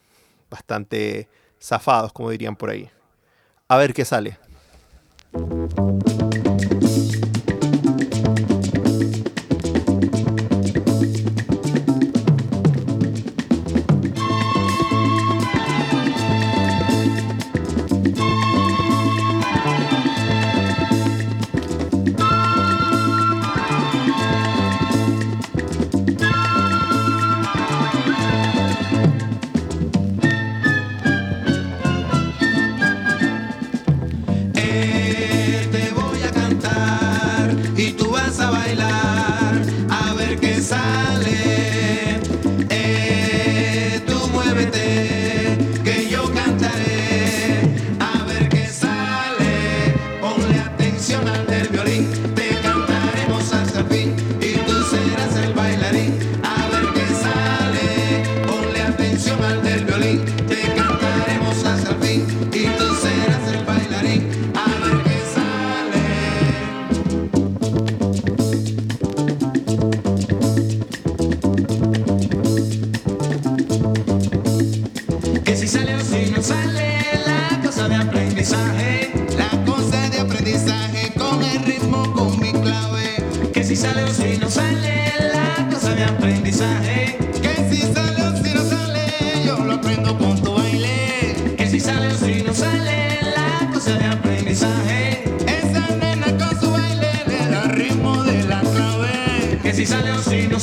bastante 0.49 1.29
zafados, 1.61 2.11
como 2.13 2.31
dirían 2.31 2.55
por 2.55 2.71
ahí. 2.71 2.89
A 3.67 3.77
ver 3.77 3.93
qué 3.93 4.05
sale. 4.05 4.39
Que 100.17 100.23
si 100.23 100.29
sale 100.29 100.37
o 100.37 100.41
si 100.41 100.47
no 100.47 100.56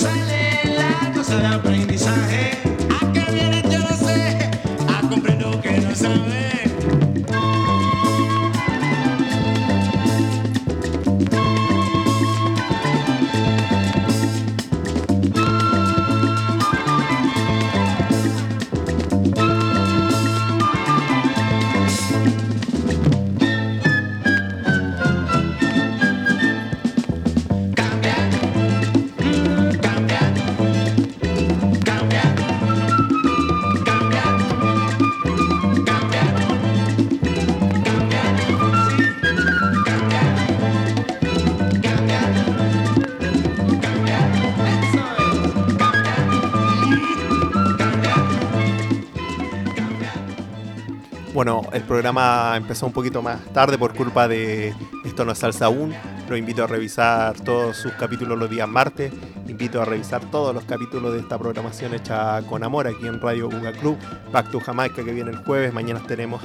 programa 52.04 52.54
empezó 52.58 52.84
un 52.84 52.92
poquito 52.92 53.22
más 53.22 53.42
tarde 53.54 53.78
por 53.78 53.94
culpa 53.94 54.28
de 54.28 54.74
Esto 55.06 55.24
no 55.24 55.32
es 55.32 55.38
salsa 55.38 55.64
aún. 55.64 55.94
Los 56.28 56.38
invito 56.38 56.62
a 56.62 56.66
revisar 56.66 57.40
todos 57.40 57.78
sus 57.78 57.92
capítulos 57.92 58.38
los 58.38 58.50
días 58.50 58.68
martes. 58.68 59.10
Invito 59.48 59.80
a 59.80 59.86
revisar 59.86 60.22
todos 60.30 60.54
los 60.54 60.64
capítulos 60.64 61.14
de 61.14 61.20
esta 61.20 61.38
programación 61.38 61.94
hecha 61.94 62.42
con 62.42 62.62
amor 62.62 62.86
aquí 62.86 63.06
en 63.06 63.22
Radio 63.22 63.48
Buga 63.48 63.72
Club. 63.72 63.96
Back 64.30 64.50
to 64.50 64.60
Jamaica 64.60 65.02
que 65.02 65.12
viene 65.12 65.30
el 65.30 65.38
jueves. 65.38 65.72
Mañana 65.72 66.02
tenemos 66.06 66.42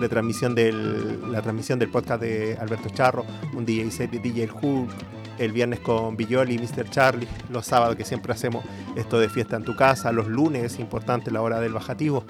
la 0.00 0.08
transmisión 0.08 0.54
del, 0.54 1.30
la 1.30 1.42
transmisión 1.42 1.78
del 1.78 1.90
podcast 1.90 2.22
de 2.22 2.56
Alberto 2.58 2.88
Charro, 2.88 3.26
un 3.52 3.66
DJ 3.66 3.90
set 3.90 4.10
de 4.12 4.18
DJ 4.18 4.48
Hulk. 4.50 4.90
El 5.38 5.52
viernes 5.52 5.80
con 5.80 6.16
Villoli 6.16 6.54
y 6.54 6.58
Mr. 6.58 6.88
Charlie. 6.90 7.28
Los 7.50 7.66
sábados 7.66 7.96
que 7.96 8.04
siempre 8.04 8.32
hacemos 8.32 8.64
esto 8.96 9.18
de 9.18 9.28
fiesta 9.28 9.56
en 9.56 9.64
tu 9.64 9.76
casa. 9.76 10.12
Los 10.12 10.28
lunes, 10.28 10.78
importante 10.78 11.30
la 11.30 11.42
hora 11.42 11.60
del 11.60 11.72
bajativo 11.72 12.24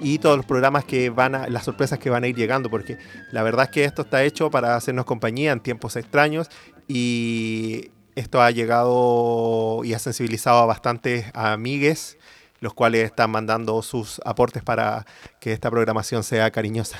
y 0.00 0.18
todos 0.18 0.36
los 0.36 0.46
programas 0.46 0.84
que 0.84 1.10
van 1.10 1.34
a, 1.34 1.48
las 1.48 1.64
sorpresas 1.64 1.98
que 1.98 2.10
van 2.10 2.24
a 2.24 2.28
ir 2.28 2.36
llegando, 2.36 2.70
porque 2.70 2.98
la 3.32 3.42
verdad 3.42 3.66
es 3.66 3.70
que 3.70 3.84
esto 3.84 4.02
está 4.02 4.22
hecho 4.22 4.50
para 4.50 4.76
hacernos 4.76 5.04
compañía 5.04 5.52
en 5.52 5.60
tiempos 5.60 5.96
extraños 5.96 6.48
y 6.86 7.90
esto 8.14 8.42
ha 8.42 8.50
llegado 8.50 9.82
y 9.84 9.94
ha 9.94 9.98
sensibilizado 9.98 10.58
a 10.58 10.66
bastantes 10.66 11.26
amigues, 11.34 12.18
los 12.60 12.74
cuales 12.74 13.04
están 13.04 13.30
mandando 13.30 13.80
sus 13.82 14.20
aportes 14.24 14.62
para 14.62 15.06
que 15.40 15.52
esta 15.52 15.70
programación 15.70 16.24
sea 16.24 16.50
cariñosa. 16.50 16.98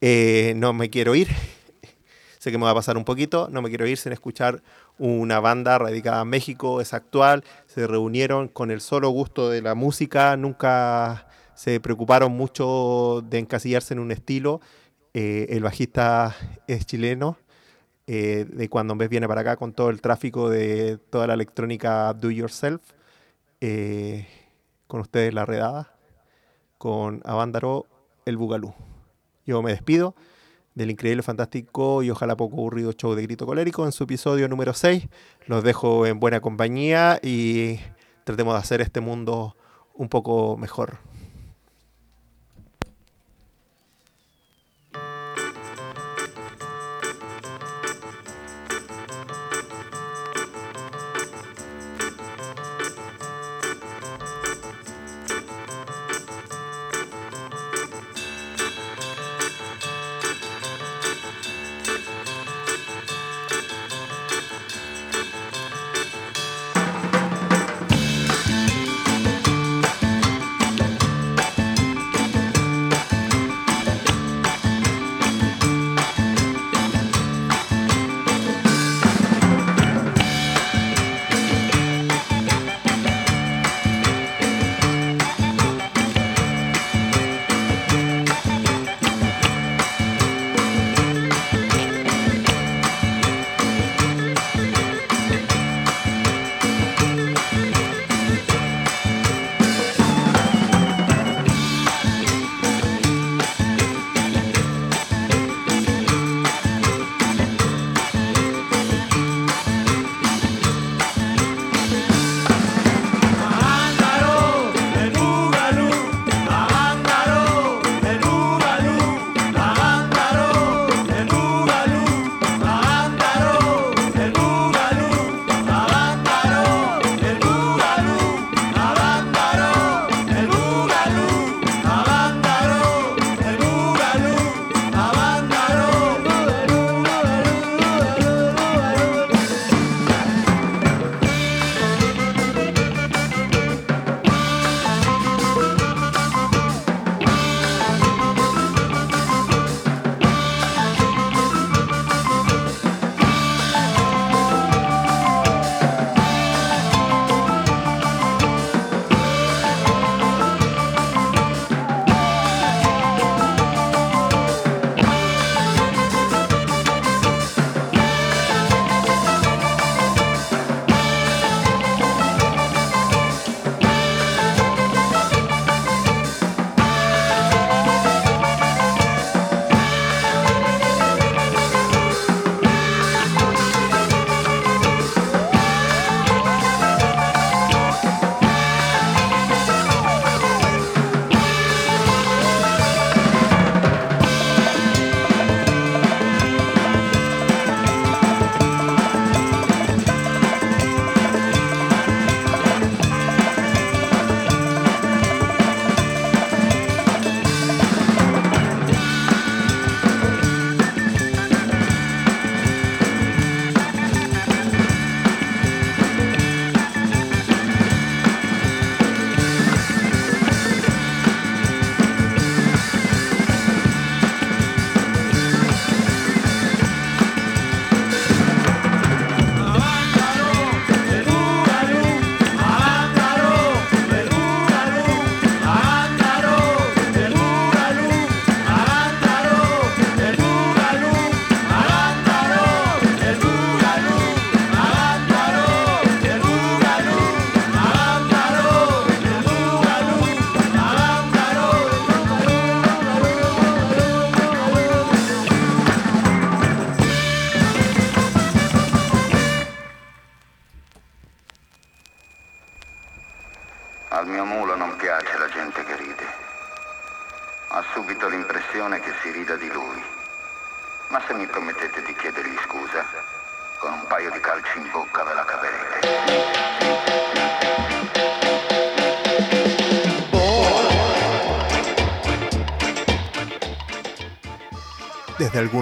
Eh, 0.00 0.54
no 0.56 0.72
me 0.72 0.90
quiero 0.90 1.14
ir, 1.14 1.28
sé 2.44 2.52
que 2.52 2.58
me 2.58 2.64
va 2.64 2.72
a 2.72 2.74
pasar 2.74 2.98
un 2.98 3.06
poquito, 3.06 3.48
no 3.50 3.62
me 3.62 3.70
quiero 3.70 3.86
ir 3.86 3.96
sin 3.96 4.12
escuchar 4.12 4.62
una 4.98 5.40
banda 5.40 5.78
radicada 5.78 6.20
en 6.20 6.28
México, 6.28 6.82
es 6.82 6.92
actual, 6.92 7.42
se 7.66 7.86
reunieron 7.86 8.48
con 8.48 8.70
el 8.70 8.82
solo 8.82 9.08
gusto 9.08 9.48
de 9.48 9.62
la 9.62 9.74
música, 9.74 10.36
nunca 10.36 11.26
se 11.54 11.80
preocuparon 11.80 12.32
mucho 12.32 13.24
de 13.30 13.38
encasillarse 13.38 13.94
en 13.94 14.00
un 14.00 14.12
estilo. 14.12 14.60
Eh, 15.14 15.46
el 15.56 15.62
bajista 15.62 16.36
es 16.66 16.84
chileno, 16.84 17.38
eh, 18.06 18.44
de 18.46 18.68
cuando 18.68 18.92
en 18.92 18.98
vez 18.98 19.08
viene 19.08 19.26
para 19.26 19.40
acá 19.40 19.56
con 19.56 19.72
todo 19.72 19.88
el 19.88 20.02
tráfico 20.02 20.50
de 20.50 20.98
toda 20.98 21.26
la 21.26 21.32
electrónica 21.32 22.12
do 22.12 22.30
yourself. 22.30 22.82
Eh, 23.62 24.28
con 24.86 25.00
ustedes 25.00 25.32
la 25.32 25.46
redada, 25.46 25.94
con 26.76 27.22
Avándaro 27.24 27.86
el 28.26 28.36
Bugalú. 28.36 28.74
Yo 29.46 29.62
me 29.62 29.70
despido 29.70 30.14
del 30.74 30.90
increíble, 30.90 31.22
fantástico 31.22 32.02
y 32.02 32.10
ojalá 32.10 32.36
poco 32.36 32.56
aburrido 32.56 32.92
show 32.92 33.14
de 33.14 33.22
Grito 33.22 33.46
Colérico 33.46 33.84
en 33.86 33.92
su 33.92 34.04
episodio 34.04 34.48
número 34.48 34.74
6. 34.74 35.08
Los 35.46 35.62
dejo 35.62 36.06
en 36.06 36.20
buena 36.20 36.40
compañía 36.40 37.18
y 37.22 37.78
tratemos 38.24 38.54
de 38.54 38.60
hacer 38.60 38.80
este 38.80 39.00
mundo 39.00 39.56
un 39.94 40.08
poco 40.08 40.56
mejor. 40.56 40.98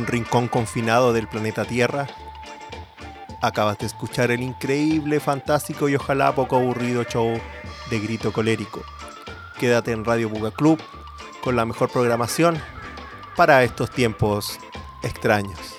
Rincón 0.06 0.48
confinado 0.48 1.12
del 1.12 1.28
planeta 1.28 1.64
Tierra, 1.64 2.06
acabas 3.40 3.78
de 3.78 3.86
escuchar 3.86 4.30
el 4.30 4.42
increíble, 4.42 5.20
fantástico 5.20 5.88
y 5.88 5.96
ojalá 5.96 6.34
poco 6.34 6.56
aburrido 6.56 7.04
show 7.04 7.38
de 7.90 7.98
Grito 8.00 8.32
Colérico. 8.32 8.82
Quédate 9.58 9.92
en 9.92 10.04
Radio 10.04 10.28
Buga 10.28 10.50
Club 10.50 10.80
con 11.42 11.56
la 11.56 11.64
mejor 11.64 11.90
programación 11.90 12.60
para 13.36 13.64
estos 13.64 13.90
tiempos 13.90 14.58
extraños. 15.02 15.71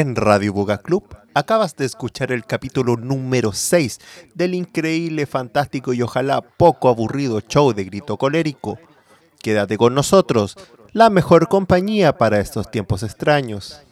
En 0.00 0.16
Radio 0.16 0.54
Buga 0.54 0.78
Club 0.78 1.14
acabas 1.34 1.76
de 1.76 1.84
escuchar 1.84 2.32
el 2.32 2.46
capítulo 2.46 2.96
número 2.96 3.52
6 3.52 3.98
del 4.34 4.54
increíble, 4.54 5.26
fantástico 5.26 5.92
y 5.92 6.00
ojalá 6.00 6.40
poco 6.40 6.88
aburrido 6.88 7.40
show 7.40 7.74
de 7.74 7.84
Grito 7.84 8.16
Colérico. 8.16 8.78
Quédate 9.42 9.76
con 9.76 9.92
nosotros, 9.94 10.56
la 10.92 11.10
mejor 11.10 11.48
compañía 11.48 12.16
para 12.16 12.40
estos 12.40 12.70
tiempos 12.70 13.02
extraños. 13.02 13.82